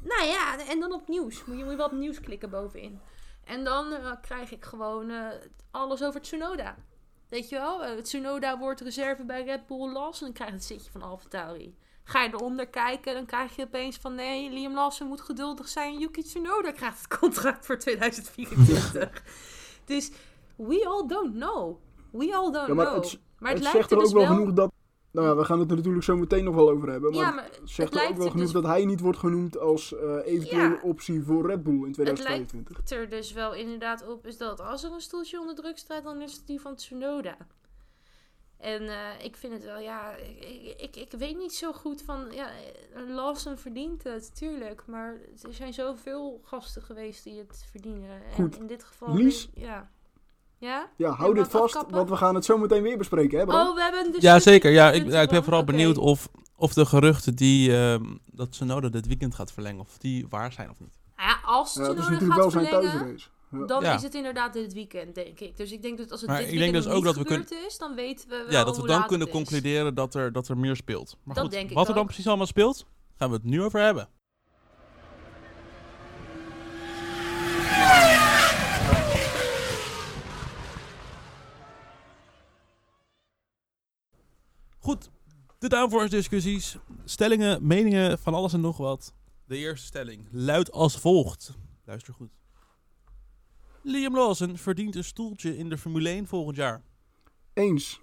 [0.02, 1.44] Nou ja, en dan op nieuws.
[1.44, 3.00] Moet je, moet je wel op nieuws klikken bovenin.
[3.44, 5.12] En dan eh, krijg ik gewoon
[5.70, 6.76] alles over Tsunoda.
[7.28, 7.84] Weet je wel?
[7.84, 11.02] Uh, Tsunoda wordt reserve bij Red Bull los En dan krijg je het zitje van
[11.02, 11.76] AlphaTauri.
[12.04, 15.98] Ga je eronder kijken, dan krijg je opeens van nee, Liam Lawson moet geduldig zijn.
[15.98, 19.22] Yuki Tsunoda krijgt het contract voor 2024.
[19.84, 20.10] dus
[20.56, 21.76] we all don't know.
[22.10, 22.76] We all don't know.
[23.38, 24.72] Maar het, lijkt zegt er, ook dus wel, genoeg dat
[25.12, 27.10] nou ja, we gaan het er natuurlijk zo meteen nog wel over hebben.
[27.10, 29.92] Maar, ja, maar het zegt ook wel genoeg dus- dat hij niet wordt genoemd als
[29.92, 32.76] uh, eventuele optie voor Red Bull in 2025.
[32.76, 35.78] Het lijkt er dus wel inderdaad op is dat als er een stoeltje onder druk
[35.78, 37.36] staat, dan is het die van Tsunoda.
[38.62, 42.27] En eh, ik vind het wel, ja, ik, ik, ik, weet niet zo goed van,
[42.31, 42.48] ja,
[43.09, 44.83] Lawson verdient het, tuurlijk.
[44.87, 48.20] Maar er zijn zoveel gasten geweest die het verdienen.
[48.35, 48.55] Goed.
[48.55, 49.14] En in dit geval...
[49.14, 49.90] Lies, ja.
[50.59, 50.88] Ja?
[50.96, 53.83] Ja, hou dit vast, want we gaan het zo meteen weer bespreken, hè Oh, we
[53.83, 54.22] hebben dus...
[54.22, 54.70] Ja, zeker.
[54.70, 57.96] Ja, ik, ja, ik ben vooral benieuwd of, of de geruchten die uh,
[58.27, 60.98] dat dit weekend gaat verlengen, of die waar zijn of niet.
[61.16, 63.20] Nou ja, als Sonoda ja, het is natuurlijk gaat wel zijn.
[63.66, 65.56] Dan is het inderdaad dit weekend, denk ik.
[65.56, 68.76] Dus ik denk dat als het dit weekend dus is, dan weten we Ja, dat
[68.76, 71.16] we dan kunnen concluderen dat er, dat er meer speelt.
[71.22, 72.86] Maar goed, wat er dan precies allemaal speelt,
[73.16, 74.08] gaan we het nu over hebben.
[84.78, 85.10] Goed,
[85.58, 86.76] de downforce-discussies.
[87.04, 89.14] Stellingen, meningen, van alles en nog wat.
[89.44, 91.52] De eerste stelling luidt als volgt.
[91.84, 92.30] Luister goed.
[93.82, 96.82] Liam Lawson verdient een stoeltje in de Formule 1 volgend jaar.
[97.52, 98.00] Eens.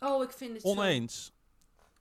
[0.00, 1.24] Oh, ik vind het Oneens.
[1.24, 1.32] zo...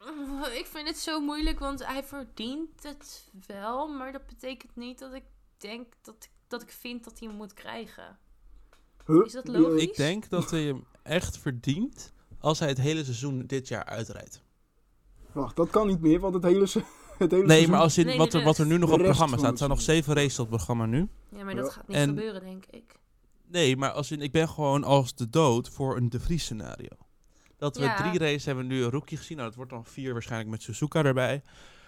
[0.60, 3.88] Ik vind het zo moeilijk, want hij verdient het wel.
[3.88, 5.24] Maar dat betekent niet dat ik
[5.58, 8.18] denk dat ik, dat ik vind dat hij hem moet krijgen.
[9.06, 9.26] Huh?
[9.26, 9.82] Is dat logisch?
[9.82, 14.42] Ik denk dat hij hem echt verdient als hij het hele seizoen dit jaar uitrijdt.
[15.32, 17.98] Wacht, dat kan niet meer, want het hele, se- het hele Nee, seizoen- maar als
[17.98, 19.82] in Nee, wat, er, wat er nu nog op programma staat, er het staan nog
[19.82, 21.08] zeven races op het programma nu.
[21.36, 21.72] Ja, maar dat Ja.
[21.72, 22.96] gaat niet En- gebeuren, denk ik.
[23.48, 26.88] Nee, maar als in, ik ben gewoon als de dood voor een De Vries scenario.
[27.58, 27.96] Dat we Ja.
[27.96, 29.38] drie races hebben nu een rookie gezien.
[29.38, 31.42] Nou, dat wordt dan vier waarschijnlijk met Suzuka erbij.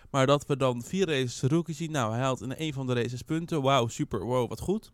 [0.09, 1.91] Maar dat we dan vier races rookie zien.
[1.91, 3.61] Nou, hij haalt in een van de races punten.
[3.61, 4.91] Wauw, super, wow, wat goed.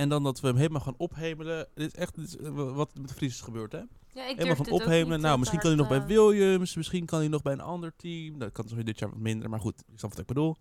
[0.00, 1.68] En dan dat we hem helemaal gaan ophemelen.
[1.74, 3.78] Dit is echt dit is, eh, wat met De Vries is gebeurd, hè?
[4.12, 5.10] Ja, ik helemaal van ophemelen.
[5.12, 6.76] niet Nou, misschien kan hij nog bij Williams.
[6.76, 8.38] Misschien kan hij nog bij een ander team.
[8.38, 9.50] Dat kan dit jaar wat minder.
[9.50, 10.56] Maar goed, ik snap wat ik bedoel.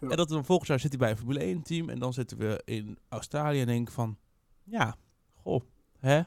[0.00, 0.08] Ja.
[0.08, 1.88] En dat we dan volgend jaar zit hij bij een Formule 1 team.
[1.88, 4.16] En dan zitten we in Australië en denk van...
[4.64, 4.96] Ja,
[5.42, 5.60] goh,
[5.98, 6.20] hè?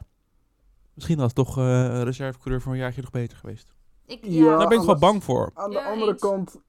[0.94, 3.74] Misschien was toch eh, een reservecoureur voor een jaartje nog beter geweest.
[4.06, 5.50] Ik, Ja, ja, Daar ben ik wel de- bang voor.
[5.54, 6.20] Aan de Ja, andere eens.
[6.20, 6.60] kant,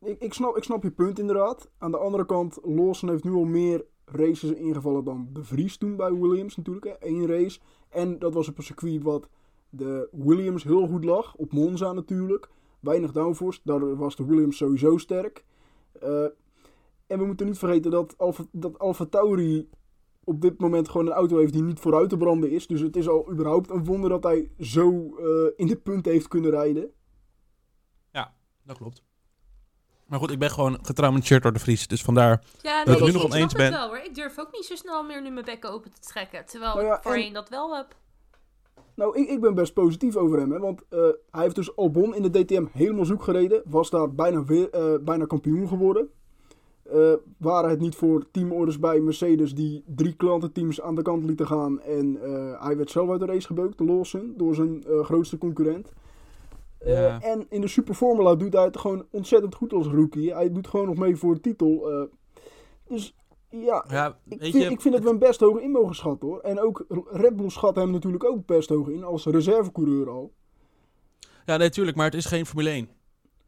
[0.00, 1.70] ik, ik, snap, ik snap je punt inderdaad.
[1.78, 5.96] Aan de andere kant, Lawson heeft nu al meer races ingevallen dan De Vries toen
[5.96, 6.86] bij Williams natuurlijk.
[6.86, 7.08] Hè.
[7.08, 7.60] Eén race.
[7.88, 9.28] En dat was op een circuit wat
[9.70, 11.34] de Williams heel goed lag.
[11.34, 12.48] Op Monza natuurlijk.
[12.80, 13.60] Weinig downforce.
[13.64, 15.44] Daar was de Williams sowieso sterk.
[15.92, 16.24] Eh,
[17.06, 19.68] en we moeten niet vergeten dat Alfa, dat Alfa Tauri
[20.24, 22.66] op dit moment gewoon een auto heeft die niet vooruit te branden is.
[22.66, 26.28] Dus het is al überhaupt een wonder dat hij zo eh, in de punten heeft
[26.28, 26.90] kunnen rijden.
[28.68, 29.02] Dat klopt.
[30.08, 31.86] Maar goed, ik ben gewoon getraumatisseerd door de Vries.
[31.86, 32.42] Dus vandaar...
[32.62, 33.70] ja ik nee, nu ik, nog ik oneens het ben.
[33.70, 33.98] wel hoor.
[33.98, 36.46] Ik durf ook niet zo snel meer nu mijn bek open te trekken.
[36.46, 37.94] Terwijl Nou ja, ik voorheen en- dat wel heb.
[38.94, 40.52] Nou, ik, ik ben best positief over hem.
[40.52, 40.98] Hè, want eh,
[41.30, 43.62] hij heeft dus Albon in de DTM helemaal zoek gereden.
[43.64, 46.10] Was daar bijna, weer, eh, bijna kampioen geworden.
[46.82, 51.46] Eh, waren het niet voor teamorders bij Mercedes die drie klantenteams aan de kant lieten
[51.46, 51.80] gaan.
[51.80, 55.38] En eh, hij werd zelf uit de race gebeukt, de Lawson, door zijn eh, grootste
[55.38, 55.92] concurrent.
[56.78, 57.24] Eh.
[57.24, 60.32] En in de Super Formula doet hij het gewoon ontzettend goed als rookie.
[60.34, 61.90] Hij doet gewoon nog mee voor de titel.
[61.90, 62.02] eh.
[62.88, 63.14] dus
[63.50, 64.70] ja, Ja, ik, vind, je...
[64.70, 66.40] ik vind dat we hem best hoog in mogen schatten hoor.
[66.40, 70.32] En ook Red Bull schat hem natuurlijk ook best hoog in als reservecoureur al.
[71.46, 71.96] Ja, nee, tuurlijk.
[71.96, 72.88] Maar het is geen Formule 1.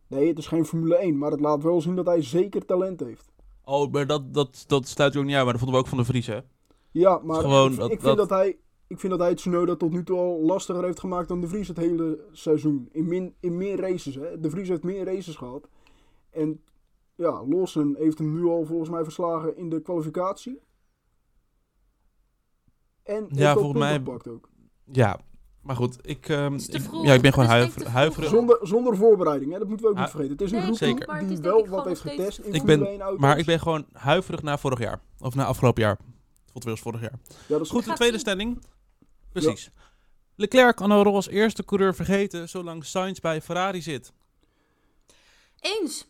[0.07, 3.01] Nee, het is geen Formule 1, maar het laat wel zien dat hij zeker talent
[3.01, 3.33] heeft.
[3.65, 5.45] Oh, maar dat, dat, dat sluit je ook niet uit.
[5.45, 6.39] Maar dat vonden we ook van de Vries, hè?
[6.91, 8.39] Ja, maar Gewoon ik, dat- ik vind dat- dat...
[8.39, 8.59] hij,
[8.91, 11.69] ik vind dat hij Tsunoda tot nu toe al lastiger heeft gemaakt dan De Vries
[11.69, 12.89] het hele seizoen.
[12.93, 14.41] In, min, in meer races, hè.
[14.41, 15.69] De Vries heeft meer races gehad.
[16.31, 16.61] En
[17.15, 20.61] ja, Lawson heeft hem nu al volgens mij verslagen in de kwalificatie.
[23.03, 24.49] En Ja, volgens mij- gepakt ook.
[24.85, 25.21] Ja.
[25.63, 28.29] Maar goed, ik, ehm, ik- ja, ik ben Het gewoon huiver, huiverig.
[28.29, 29.59] Zonder, zonder voorbereiding, hè?
[29.59, 30.33] dat moeten we ook Ah, niet vergeten.
[30.37, 33.21] Het is een nee, het die wel wat heeft getest in Ik ben- 1 auto's.
[33.21, 35.01] Maar ik ben gewoon huiverig na vorig jaar.
[35.19, 35.99] Of na afgelopen jaar.
[36.47, 37.19] Voelt weer als vorig jaar.
[37.29, 38.59] Ja, dat is Goed, de tweede stelling.
[39.33, 39.71] Precies.
[40.35, 44.13] Leclerc kan al als eerste coureur vergeten zolang Sainz bij Ferrari zit.
[45.61, 46.09] Eens.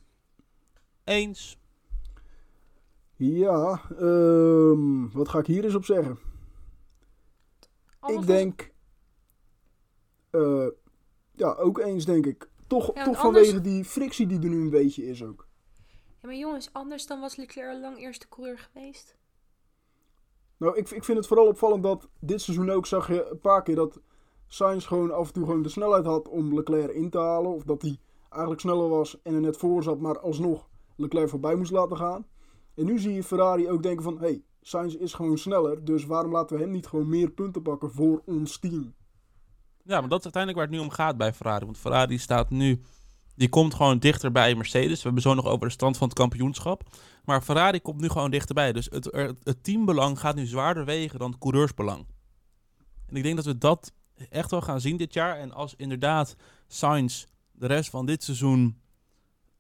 [1.05, 1.59] Eens.
[3.17, 6.19] Ja, ehm, wat ga ik hier eens op zeggen?
[8.07, 8.71] Ik denk,
[10.31, 10.67] eh,
[11.33, 12.49] ja, ook eens denk ik.
[12.67, 15.49] Toch, toch anders- vanwege die frictie die er nu een beetje is ook.
[16.21, 19.17] Ja, maar jongens, anders dan was Leclerc al lang eerste coureur geweest.
[20.61, 23.63] Nou, ik, ik vind het vooral opvallend dat dit seizoen ook zag je een paar
[23.63, 24.01] keer dat
[24.47, 27.55] Sainz gewoon af en toe gewoon de snelheid had om Leclerc in te halen.
[27.55, 31.55] Of dat hij eigenlijk sneller was en er net voor zat, maar alsnog Leclerc voorbij
[31.55, 32.27] moest laten gaan.
[32.75, 36.07] En nu zie je Ferrari ook denken van, hé, hey, Sainz is gewoon sneller, dus
[36.07, 38.95] waarom laten we hem niet gewoon meer punten pakken voor ons team?
[39.83, 41.65] Ja, maar dat is uiteindelijk waar het nu om gaat bij Ferrari.
[41.65, 42.81] Want Ferrari staat nu...
[43.41, 44.97] Die komt gewoon dichter bij Mercedes.
[44.97, 46.83] We hebben zo nog over de stand van het kampioenschap.
[47.25, 48.73] Maar Ferrari komt nu gewoon dichterbij.
[48.73, 49.05] Dus het,
[49.43, 52.07] het teambelang gaat nu zwaarder wegen dan het coureursbelang.
[53.07, 53.93] En ik denk dat we dat
[54.31, 55.37] echt wel gaan zien dit jaar.
[55.37, 58.81] En als inderdaad Sainz de rest van dit seizoen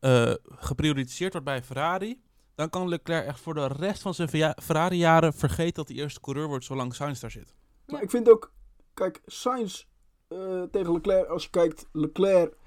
[0.01, 2.21] eh, geprioritiseerd wordt bij Ferrari...
[2.55, 6.47] dan kan Leclerc echt voor de rest van zijn Ferrari-jaren vergeten dat hij eerste coureur
[6.47, 7.55] wordt zolang Sainz daar zit.
[7.87, 7.93] Ja.
[7.93, 8.53] Maar ik vind ook,
[8.95, 9.85] kijk, Sainz
[10.29, 12.59] eh, tegen Leclerc, als je kijkt, Leclerc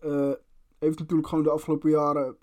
[0.00, 0.32] eh,
[0.78, 2.36] heeft natuurlijk gewoon de afgelopen jaren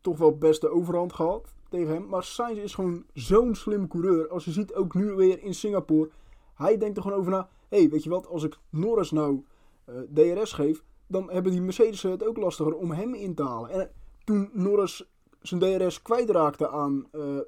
[0.00, 2.08] toch wel best de overhand gehad tegen hem.
[2.08, 4.28] Maar Sainz is gewoon zo'n slim coureur.
[4.28, 6.10] Als je ziet, ook nu weer in Singapore,
[6.54, 7.48] hij denkt er gewoon over na.
[7.68, 9.44] Hé, hey, weet je wat, als ik Norris nou
[9.84, 13.70] eh, DRS geef, dan hebben die Mercedes het ook lastiger om hem in te halen.
[13.70, 13.90] En
[14.24, 17.38] toen Norris zijn DRS kwijtraakte aan, eh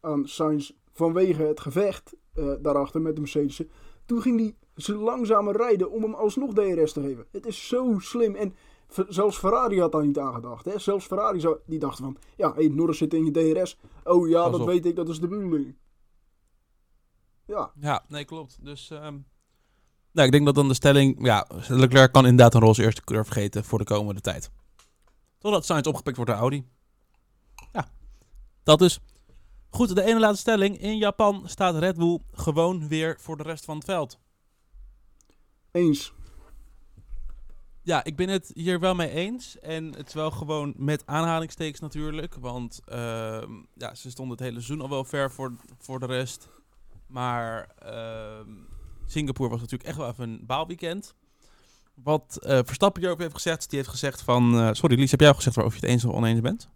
[0.00, 3.62] aan Sainz vanwege het gevecht eh, daarachter met de Mercedes,
[4.04, 7.26] toen ging hij ze langzamer rijden om hem alsnog DRS te geven.
[7.30, 8.34] Het is zo slim.
[8.34, 8.54] En
[9.08, 10.64] zelfs Ferrari had daar niet aan gedacht.
[10.64, 10.78] Hè?
[10.78, 13.76] Zelfs Ferrari zou, die dachten van, ja, hey, Norris zit in je DRS.
[14.04, 14.66] Oh ja, Pas dat op.
[14.66, 15.76] weet ik, dat is de bedoeling.
[17.46, 18.58] Ja, Ja, nee, klopt.
[18.60, 19.18] Dus ehm,
[20.12, 21.24] nou, ik denk dat dan de stelling...
[21.24, 24.50] Ja, Leclerc kan inderdaad een roze eerste kleur vergeten voor de komende tijd.
[25.38, 26.64] Totdat Sainz opgepikt wordt door Audi.
[27.72, 27.88] Ja,
[28.62, 29.00] dat dus.
[29.70, 30.78] Goed, de ene laatste stelling.
[30.78, 34.18] In Japan staat Red Bull gewoon weer voor de rest van het veld.
[35.70, 36.12] eens.
[37.84, 39.58] Ja, ik ben het hier wel mee eens.
[39.58, 42.34] En het is wel gewoon met aanhalingstekens natuurlijk.
[42.34, 46.48] Want ehm, ja, ze stonden het hele seizoen al wel ver voor, voor de rest.
[47.06, 48.50] Maar ehm,
[49.06, 51.14] Singapore was natuurlijk echt wel even een baalweekend.
[51.94, 54.58] Wat eh, Verstappen hierover heeft gezegd, die heeft gezegd van...
[54.58, 56.68] eh, sorry Lies, heb jij al gezegd waarover je het eens of oneens bent?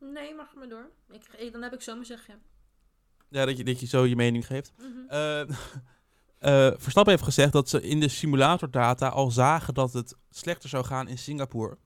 [0.00, 0.90] Nee, mag maar door.
[1.38, 2.34] Ik, dan heb ik zo mijn zeggen.
[3.28, 4.72] Ja, dat je, dat je zo je mening geeft.
[5.08, 5.40] Eh,
[6.44, 10.84] eh, Verstappen heeft gezegd dat ze in de simulator-data al zagen dat het slechter zou
[10.84, 11.78] gaan in Singapore.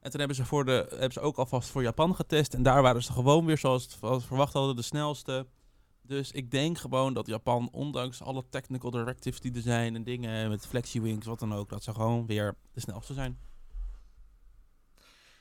[0.00, 2.54] En toen hebben ze, voor de, hebben ze ook alvast voor Japan getest.
[2.54, 5.46] En daar waren ze gewoon weer, zoals we verwacht hadden, de snelste.
[6.02, 10.48] Dus ik denk gewoon dat Japan, ondanks alle technical directives die er zijn en dingen
[10.48, 13.38] met flexi-wings, wat dan ook, dat ze gewoon weer de snelste zijn.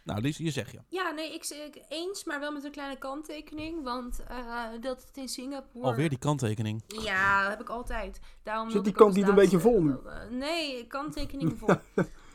[0.10, 0.80] Nou, Lies, hier zeg je.
[0.88, 3.84] Ja, nee, ik, ik eens, maar wel met een kleine kanttekening.
[3.84, 5.86] Want eh, dat het in Singapore...
[5.86, 6.84] Alweer die kanttekening.
[6.88, 8.20] Ja, dat heb ik altijd.
[8.44, 9.96] Daarom Zit die kant niet een beetje vol nu?
[10.30, 11.70] nee, kanttekening vol.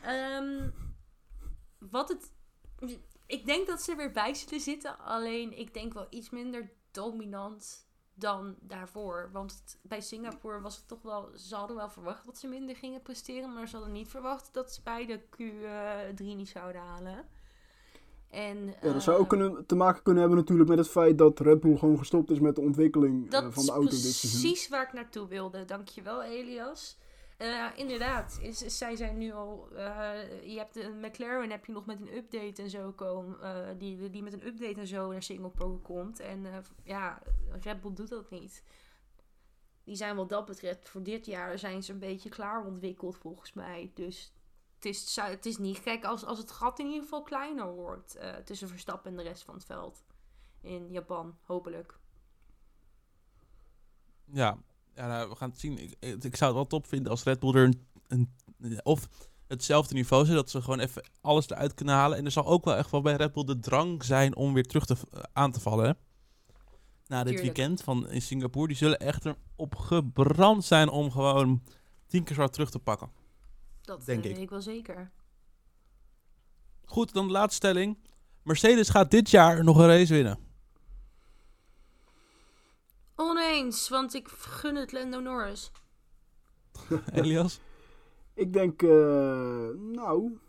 [0.01, 0.69] Ehm,
[1.79, 2.31] wat het...
[3.25, 4.99] Ik denk dat ze er weer bij zullen zitten.
[4.99, 9.29] Alleen, ik denk wel iets minder dominant dan daarvoor.
[9.31, 11.29] Want het- bij Singapore was het toch wel...
[11.37, 13.53] Ze hadden wel verwacht dat ze minder gingen presteren.
[13.53, 17.25] Maar ze hadden niet verwacht dat ze bij de Q3 niet zouden halen.
[18.35, 21.17] En, Ja, dat zou ook eh, kunnen, te maken kunnen hebben natuurlijk met het feit
[21.17, 23.89] dat Red Bull gewoon gestopt is met de ontwikkeling eh, Dat van is de auto
[23.89, 24.41] dit seizoen.
[24.41, 25.65] precies waar ik naartoe wilde.
[25.65, 26.97] Dankjewel, Elias.
[27.37, 29.67] Eh, inderdaad, is, is- zij zijn nu al.
[29.75, 30.13] eh,
[30.51, 33.37] je hebt de McLaren heb je nog met een update en zo komen.
[33.77, 36.19] die, die met een update en zo naar Singapore komt.
[36.19, 36.45] En
[36.83, 37.21] ja,
[37.61, 38.63] Red Bull doet dat niet.
[39.83, 43.53] Die zijn wat dat betreft voor dit jaar zijn ze een beetje klaar ontwikkeld volgens
[43.53, 43.91] mij.
[43.93, 44.33] Dus
[44.85, 48.15] het is, het is niet gek als, als het gat in ieder geval kleiner wordt
[48.15, 50.03] eh, tussen Verstappen en de rest van het veld.
[50.61, 51.97] In Japan, hopelijk.
[54.25, 54.57] Ja,
[54.93, 55.77] ja nou, we gaan het zien.
[55.77, 59.07] Ik, ik, zou het wel top vinden als Red Bull er een, een, of
[59.47, 62.17] hetzelfde niveau zit, dat ze gewoon even alles eruit kunnen halen.
[62.17, 64.67] En er zal ook wel echt wel bij Red Bull de drang zijn om weer
[64.67, 65.85] terug te, v- aan te vallen.
[65.85, 65.91] Hè?
[67.07, 67.57] Na dit Tuurlijk.
[67.57, 71.63] weekend van in Singapore, die zullen echt erop gebrand zijn om gewoon
[72.07, 73.09] tien keer zo terug te pakken.
[73.85, 74.49] Dat Denk eh, ik.
[74.49, 75.11] wel zeker.
[76.85, 77.97] Goed, dan de laatste stelling.
[78.43, 80.39] Mercedes gaat dit jaar nog een race winnen.
[83.15, 85.71] Oneens, want ik gun het Lando Norris.
[87.13, 87.59] Elias?
[88.33, 90.39] Ik denk, eh, nou.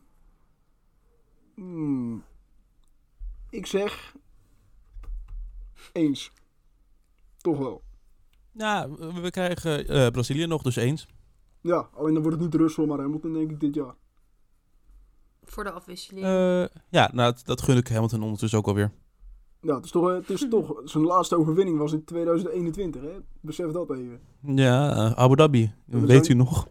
[1.54, 2.24] hmm,
[3.50, 4.14] ik zeg.
[5.92, 6.32] Eens.
[7.36, 7.82] Toch wel.
[8.52, 11.06] Ja, we, we krijgen eh, Brazilië nog, dus eens.
[11.66, 13.94] Ja, alleen dan wordt het niet Russell, maar Hamilton, denk ik, dit jaar.
[15.44, 16.26] Voor de afwisseling.
[16.26, 18.92] Eh, ja, nou, dat, dat gun ik Hamilton ondertussen ook alweer.
[19.60, 23.10] Ja, het is toch, het is toch zijn laatste overwinning was in 2021, hè?
[23.40, 24.20] Besef dat even.
[24.40, 25.72] Ja, eh, Abu Dhabi.
[25.84, 26.68] we Weet zijn- u nog?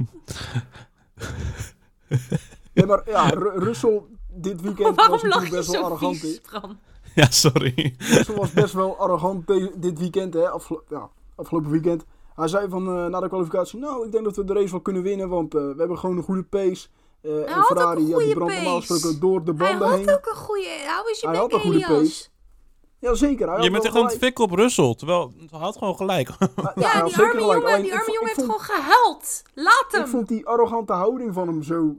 [2.74, 4.02] Nee, maar ja, Ru- Russell
[4.34, 6.18] dit weekend was Waarom natuurlijk best wel zo arrogant.
[6.18, 6.40] vies,
[7.14, 7.94] ja, sorry.
[7.98, 9.46] Russell was best wel arrogant
[9.82, 10.40] dit weekend, hè?
[10.40, 12.04] Ja, afgelopen weekend.
[12.34, 14.80] Hij zei van eh, na de kwalificatie, nou, ik denk dat we de race wel
[14.80, 16.88] kunnen winnen, want eh, we hebben gewoon een goede pace.
[17.22, 18.92] Eh, en had ook Ferrari, ja, die brandt normaal pace.
[18.92, 20.10] gesproken door de Hij banden had heen.
[20.14, 20.68] ook een goede...
[20.86, 22.30] Hou eens je Hij had een goede Elias.
[22.98, 23.46] Ja, zeker.
[23.46, 24.94] Hij Je had bent echt aan het fikken op Russell.
[24.94, 26.28] Terwijl, hij had gewoon gelijk.
[26.28, 27.40] Ja, hij Ja, had die arme gelijk.
[27.40, 29.42] jongen, Alleen, die arme jongen heeft vond- gewoon gehuild.
[29.54, 30.00] Laat hem.
[30.00, 31.96] Ik vond die arrogante houding van hem zo,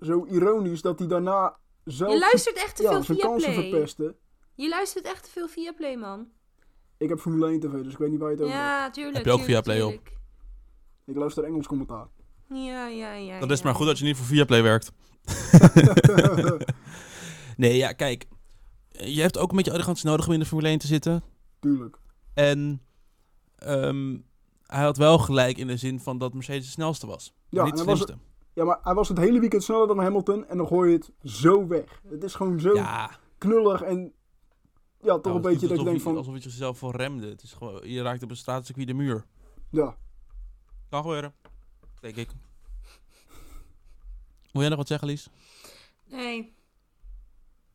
[0.00, 3.52] zo ironisch dat hij daarna zelf Je luistert echt te ja, veel zijn via kansen
[3.54, 3.70] Play.
[3.70, 4.14] verpestte.
[4.54, 6.26] Je luistert echt te veel via Play, man.
[6.98, 8.68] Ik heb Formule 1 TV, dus ik weet niet waar je het over hebt.
[8.68, 9.16] Ja, tuurlijk.
[9.16, 9.90] Heb je ook tuurlijk, via Play op?
[9.90, 10.16] tuurlijk.
[11.04, 12.06] Ik luister Engels commentaar.
[12.48, 13.40] Ja, ja, ja.
[13.40, 13.64] Dat is ja.
[13.64, 14.92] maar goed dat je niet voor Viaplay werkt.
[17.56, 18.26] nee, ja, kijk.
[18.88, 21.22] Je hebt ook een beetje arrogantie nodig om in de Formule 1 te zitten.
[21.60, 21.98] Tuurlijk.
[22.34, 22.82] En
[23.56, 24.16] ehm,
[24.66, 27.34] hij had wel gelijk in de zin van dat Mercedes de snelste was.
[27.48, 28.24] Ja, Ja, niet en de hij was slimste.
[28.52, 31.10] Ja, maar hij was het hele weekend sneller dan Hamilton en dan gooi je het
[31.22, 32.00] zo weg.
[32.08, 34.12] Het is gewoon zo Ja, knullig en
[35.06, 37.28] ja, toch nou, een beetje dat je alsof denkt van, Alsof je jezelf voor remde.
[37.28, 39.24] Het is gewoon, je raakt op een straatcircuit de muur.
[39.70, 39.96] ja,
[40.88, 41.34] Kan gebeuren.
[42.00, 42.28] Denk ik.
[44.52, 45.28] Moet jij nog wat zeggen, Lies?
[46.04, 46.54] Nee.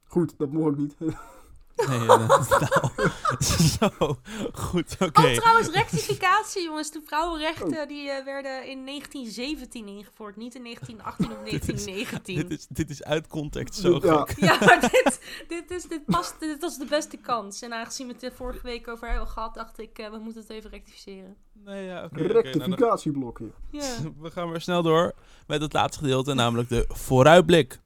[0.04, 0.96] goed, dat mocht ook niet.
[1.90, 2.44] Nee, nou,
[3.80, 4.18] zo,
[4.54, 5.22] goed, oké.
[5.22, 6.92] Oh, trouwens, rectificatie, jongens.
[6.92, 12.36] De vrouwenrechten die eh, werden in 1917 ingevoerd, niet in 1918 of Dit is- 1919.
[12.36, 14.26] Dit is, dit is uit context zo Ja.
[14.26, 14.40] gek.
[14.40, 17.62] Ja, maar dit, dit, is, dit, past, dit was de beste kans.
[17.62, 20.42] En aangezien we het er vorige week over hebben gehad, dacht ik, eh, we moeten
[20.42, 21.36] het even rectificeren.
[21.54, 23.46] Nee, ja, nou, dan- Rectificatieblokje.
[23.72, 23.96] Ja.
[24.20, 25.14] we gaan weer snel door
[25.48, 27.80] met het laatste gedeelte, namelijk de vooruitblik.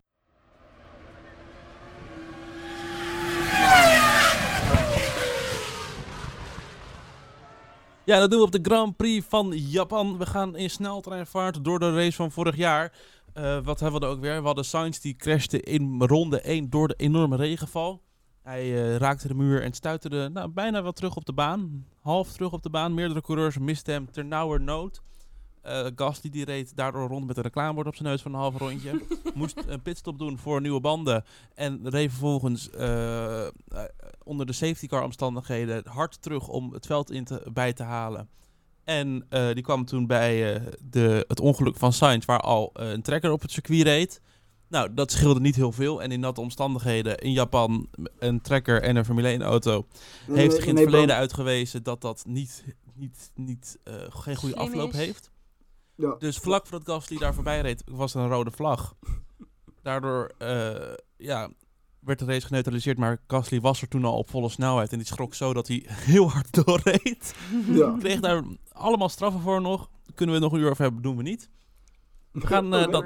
[8.06, 10.18] Ja, dat doen we op de Grand Prix van Japan.
[10.18, 12.94] We gaan in sneltreinvaart door de race van vorig jaar.
[13.34, 14.40] Eh, wat hebben we er ook weer?
[14.40, 18.02] We hadden Sainz die crashte in ronde 1 door de enorme regenval.
[18.42, 21.86] Hij eh, raakte de muur en stuiterde nou, bijna wel terug op de baan.
[22.02, 22.94] Half terug op de baan.
[22.94, 25.02] Meerdere coureurs misten hem ternauwernood.
[25.66, 28.58] Eh Gasly die reed daardoor rond met een reclamebord op zijn neus van een half
[28.58, 29.02] rondje.
[29.34, 31.24] Moest een pitstop doen voor nieuwe banden.
[31.54, 33.52] En reed vervolgens eh, eh,
[34.24, 38.30] onder de safety car omstandigheden hard terug om het veld in te, bij te halen.
[38.84, 43.42] En die kwam toen bij de, het ongeluk van Sainz, waar al een trekker op
[43.42, 44.22] het circuit reed.
[44.68, 46.02] Nou, dat scheelde niet heel veel.
[46.02, 49.86] En in dat omstandigheden in Japan, een trekker en een Formule 1 auto,
[50.32, 55.34] heeft zich in het verleden uitgewezen dat dat niet, niet, niet, geen goede afloop heeft.
[55.96, 56.16] Ja.
[56.20, 58.96] Dus vlak voordat Gasly daar voorbij reed, was er een rode vlag.
[59.82, 61.50] Daardoor eh, ja,
[62.00, 64.92] werd de race geneutraliseerd, maar Gasly was er toen al op volle snelheid.
[64.92, 67.36] En die schrok zo dat hij heel hard doorreed.
[67.68, 67.96] Ja.
[68.00, 69.90] Kreeg daar allemaal straffen voor nog.
[70.16, 71.50] Kunnen we nog een uur over hebben, doen we niet.
[72.32, 73.06] We gaan eh, dat...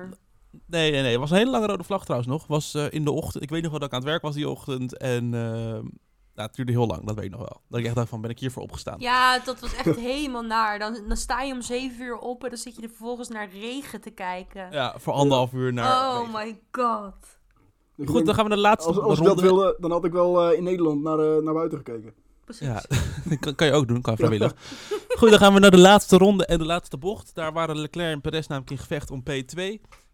[0.66, 1.12] Nee, nee, nee.
[1.12, 2.48] Het was een hele lange rode vlag trouwens nog.
[2.48, 3.44] Was eh, in de ochtend.
[3.44, 4.98] Ik weet nog wel dat ik aan het werk was die ochtend.
[4.98, 5.90] En eh, nou,
[6.46, 7.62] het duurde heel lang, dat weet ik nog wel.
[7.68, 9.00] Dat ik echt dacht van, ben ik hiervoor opgestaan?
[9.00, 10.80] Ja, dat was echt helemaal naar.
[10.80, 13.50] Dan, dan sta je om 7 uur op en dan zit je er vervolgens naar
[13.50, 14.72] regen te kijken.
[14.72, 15.92] Ja, voor anderhalf uur naar...
[15.92, 17.38] oh my god.
[18.06, 19.42] Goed, dan gaan we naar de laatste als, als ik ronde.
[19.42, 22.14] dat wilde, dan had ik wel eh, in Nederland naar, eh, naar buiten gekeken.
[22.46, 22.68] Precies.
[22.68, 22.84] Ja,
[23.40, 24.56] kan, kan je ook doen, kan vrijwillig.
[25.18, 27.36] Goed, dan gaan we naar de laatste ronde en de laatste bocht.
[27.36, 29.62] Daar waren Leclerc en Perez namelijk in gevecht om P2.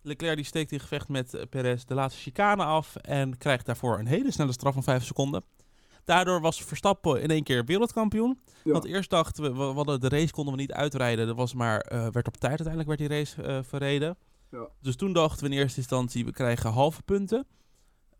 [0.01, 3.99] Leclerc die steekt in gevecht met eh, Perez de laatste chicane af en krijgt daarvoor
[3.99, 5.43] een hele snelle straf van 5 seconden.
[6.05, 8.39] Daardoor was Verstappen in één keer wereldkampioen.
[8.63, 8.71] Ja.
[8.71, 11.27] Want eerst dachten we, we, hadden de race konden we niet uitrijden.
[11.27, 14.17] Dat was maar, eh, werd op tijd uiteindelijk werd die race eh, verreden.
[14.51, 14.67] Ja.
[14.81, 17.47] Dus toen dachten we in eerste instantie, we krijgen halve punten.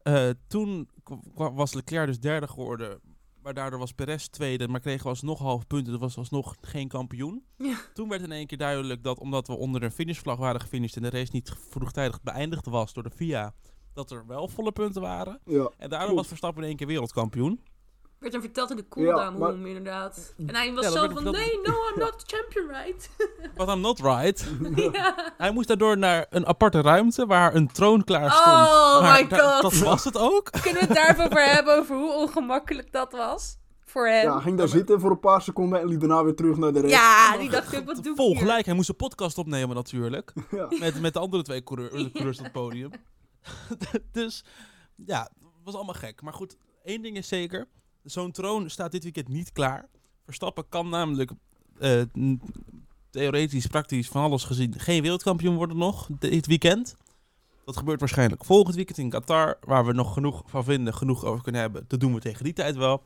[0.01, 0.89] Eh, toen
[1.33, 2.99] was Leclerc dus derde geworden.
[3.41, 5.91] Maar daardoor was Perez tweede, maar kregen we alsnog halve punten.
[5.91, 7.45] Dat was alsnog geen kampioen.
[7.57, 7.77] Ja.
[7.93, 10.95] Toen werd in één keer duidelijk dat omdat we onder een finishvlag waren gefinished...
[10.95, 13.53] en de race niet vroegtijdig beëindigd was door de FIA...
[13.93, 15.39] dat er wel volle punten waren.
[15.45, 15.71] Ja.
[15.77, 17.59] En daardoor was Verstappen in één keer wereldkampioen.
[18.19, 20.33] Werd hem verteld in de cooldown Ja, maar- room, inderdaad.
[20.47, 23.09] En hij was zo van, nee, no, I'm not the champion, right?
[23.57, 24.47] But I'm not right.
[24.93, 25.33] ja.
[25.37, 28.45] Hij moest daardoor naar een aparte ruimte waar een troon klaar stond.
[28.47, 29.61] Oh Maar my god.
[29.61, 30.49] Dat was het ook.
[30.61, 33.57] Kunnen we het daarover hebben, over hoe ongemakkelijk dat was?
[33.85, 34.23] Voor hem.
[34.23, 36.79] ja, ging daar zitten voor een paar seconden en liep daarna weer terug naar de
[36.81, 36.93] race.
[36.93, 38.37] Ja, die dacht ik, wat doe ik Vol hier?
[38.37, 38.65] gelijk.
[38.65, 40.33] Hij moest een podcast opnemen natuurlijk.
[40.51, 40.67] Ja.
[40.79, 42.91] Met, met de andere twee eh, coureurs op het podium.
[44.11, 44.43] dus
[44.95, 46.21] ja, het was allemaal gek.
[46.21, 47.67] Maar goed, één ding is zeker.
[48.05, 49.89] Zo'n troon staat dit weekend niet klaar.
[50.25, 51.31] Verstappen kan namelijk
[52.19, 52.41] n-
[53.09, 54.79] theoretisch, praktisch, van alles gezien...
[54.79, 56.95] geen wereldkampioen worden nog dit weekend.
[57.65, 59.57] Dat gebeurt waarschijnlijk volgend weekend in Qatar...
[59.61, 61.85] waar we nog genoeg van vinden, genoeg over kunnen hebben.
[61.87, 63.03] Dat doen we tegen die tijd wel.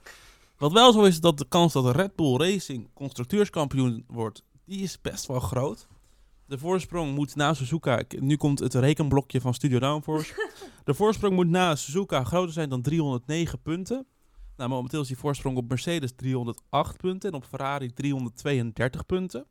[0.58, 4.44] Wat wel zo is, dat de kans dat Red Bull Racing constructeurskampioen wordt...
[4.66, 5.88] die is best wel groot.
[6.46, 8.04] De voorsprong moet na Suzuka...
[8.20, 10.50] Nu komt het rekenblokje van Studio Downforce.
[10.84, 14.08] de voorsprong moet na Suzuka groter zijn dan 309 punten.
[14.60, 17.30] Nou, momenteel is die voorsprong op Mercedes 308 punten...
[17.30, 19.46] en op Ferrari 332 punten.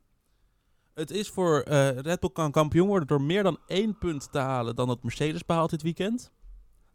[0.93, 4.39] Het is voor eh, Red Bull kan kampioen worden door meer dan één punt te
[4.39, 4.75] halen...
[4.75, 6.31] dan dat Mercedes behaalt dit weekend.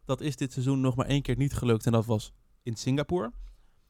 [0.05, 1.85] Dat is dit seizoen nog maar één keer niet gelukt...
[1.85, 3.31] en dat was in Singapore.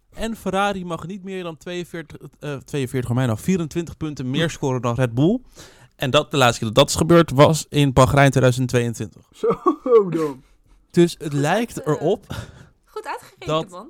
[0.09, 4.49] En Ferrari mag niet meer dan 42, eh 42 voor mij nou, 24 punten meer
[4.49, 5.41] scoren dan Red Bull.
[5.95, 9.29] En dat, de laatste keer dat dat is gebeurd was in Bahrein 2022.
[9.31, 10.43] Zo dan.
[10.91, 12.25] Dus het lijkt erop,
[12.85, 13.89] Goed uitgerekend, Dat- man.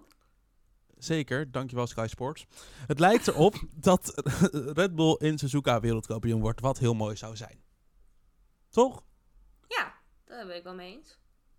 [1.05, 2.45] Zeker, dankjewel Sky Sports.
[2.87, 4.13] Het lijkt erop dat
[4.79, 7.61] Red Bull in Suzuka wereldkampioen wordt, wat heel mooi zou zijn.
[8.69, 9.03] Toch?
[9.67, 9.93] Ja,
[10.25, 11.17] daar ben ik wel mee eens.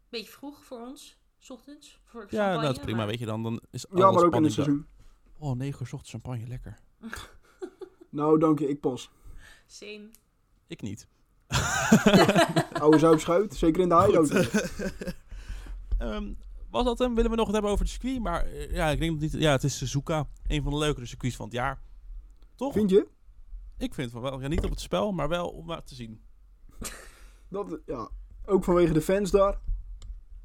[0.08, 2.00] Beetje vroeg voor ons, 's ochtends.
[2.04, 3.42] Voor Ja, champagne, dat is prima, maar- weet je dan.
[3.42, 4.86] Dan is Ja, maar ook in het seizoen.
[5.38, 6.78] Oh, 9 uur 's ochtends champagne, lekker.
[8.10, 9.10] Nou, dank je, ik pas.
[9.66, 10.10] Same.
[10.66, 11.06] Ik niet.
[12.72, 14.30] Oude zuipschuit, zeker in de hideout.
[15.98, 16.32] Ehm,
[16.76, 17.14] was dat hem?
[17.14, 18.22] Willen we nog wat hebben over het circuit?
[18.22, 19.42] Maar eh, ja, ik denk dat niet.
[19.42, 20.26] Ja, het is Suzuka.
[20.46, 21.80] Een van de leukere circuits van het jaar.
[22.54, 22.72] Toch?
[22.72, 23.06] Vind je?
[23.78, 24.40] Ik vind van wel.
[24.40, 26.20] Ja, niet op het spel, maar wel om maar te zien.
[27.48, 28.08] Dat, ja.
[28.44, 29.58] Ook vanwege de fans daar.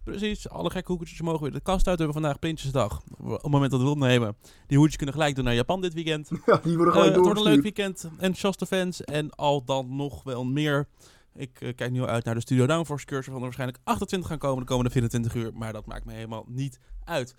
[0.03, 1.97] Precies, alle gekke hoekjes mogen weer de kast uit.
[1.97, 3.01] We hebben vandaag Prinsjesdag.
[3.17, 4.35] Op het moment dat we het opnemen.
[4.67, 6.29] Die hoedjes kunnen gelijk doen naar Japan dit weekend.
[6.45, 8.03] Ja, die worden gelijk het wordt een leuk weekend.
[8.03, 9.03] Enthousiaste fans.
[9.03, 10.87] En al dan nog wel meer.
[11.33, 13.25] Ik eh, kijk nu al uit naar de Studio Downforce cursus.
[13.25, 15.53] Waarvan er waarschijnlijk 28 gaan komen de komende 24 uur.
[15.53, 17.35] Maar dat maakt me helemaal niet uit.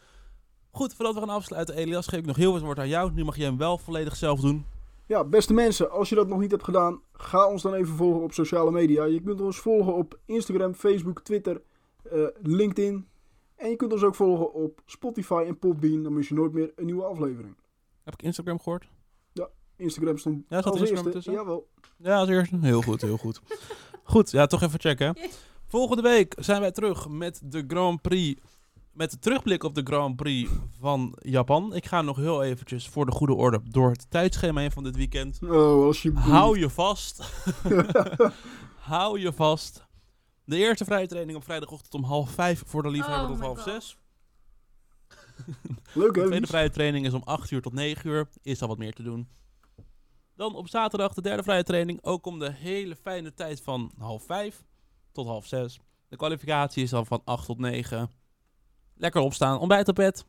[0.71, 3.13] Goed, voordat we gaan afsluiten, Elias, geef ik nog heel veel woord aan jou.
[3.13, 4.65] Nu mag jij hem wel volledig zelf doen.
[5.07, 8.23] Ja, beste mensen, als je dat nog niet hebt gedaan, ga ons dan even volgen
[8.23, 9.05] op sociale media.
[9.05, 11.63] Je kunt ons volgen op Instagram, Facebook, Twitter,
[12.03, 13.09] eh, LinkedIn.
[13.57, 16.03] En je kunt ons ook volgen op Spotify en Podbean.
[16.03, 17.57] Dan mis je nooit meer een nieuwe aflevering.
[18.05, 18.89] Heb ik Instagram gehoord?
[19.83, 21.09] Instagram stond Ja, staat als Instagram eerste.
[21.19, 21.33] ertussen?
[21.33, 21.69] Jawel.
[21.97, 22.59] Ja, als eerste.
[22.61, 23.41] Heel goed, heel goed.
[24.05, 25.17] Goed, ja, toch even checken.
[25.67, 28.41] Volgende week zijn wij terug met de Grand Prix.
[28.93, 31.75] Met de terugblik op de Grand Prix van Japan.
[31.75, 34.97] Ik ga nog heel eventjes voor de goede orde door het tijdschema heen van dit
[34.97, 35.39] weekend.
[35.43, 36.27] Oh, alsjeblieft.
[36.27, 37.23] Hou je vast.
[38.93, 39.87] Hou je vast.
[40.45, 43.45] De eerste vrije training op vrijdagochtend om half vijf voor de liefhebber Oh tot my
[43.45, 43.73] half God.
[43.73, 43.97] zes.
[45.95, 48.29] Leuk De tweede vrije training is om 8 uur tot 9 uur.
[48.43, 49.29] Is al wat meer te doen.
[50.43, 51.99] Dan op zaterdag de derde vrije training.
[52.05, 54.65] Ook om de hele fijne tijd van half 5
[55.13, 55.81] tot half 6.
[56.09, 58.11] De kwalificatie is dan van 8 tot 9.
[58.95, 59.59] Lekker opstaan.
[59.59, 60.27] Ontbijt op bed.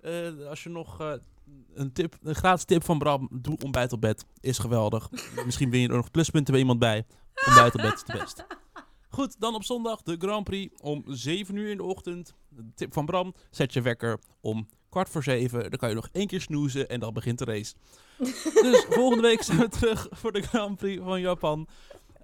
[0.00, 1.12] Eh, als je nog eh,
[1.74, 3.28] een, tip, een gratis tip van Bram.
[3.32, 4.24] Doe ontbijt op bed.
[4.40, 5.10] Is geweldig.
[5.44, 7.06] Misschien win je er nog pluspunten bij iemand bij.
[7.46, 8.46] Ontbijt op bed het best.
[9.08, 12.34] Goed, dan op zondag de Grand Prix om 7 uur in de ochtend.
[12.74, 13.34] Tip van Bram.
[13.50, 15.60] Zet je wekker om kwart voor zeven.
[15.60, 17.74] Dan kan je nog één keer snoezen en dan begint de race.
[18.66, 21.66] dus volgende week zijn we terug voor de Grand Prix van Japan.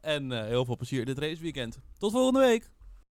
[0.01, 1.79] En eh, heel veel plezier dit raceweekend.
[1.99, 2.71] Tot volgende week.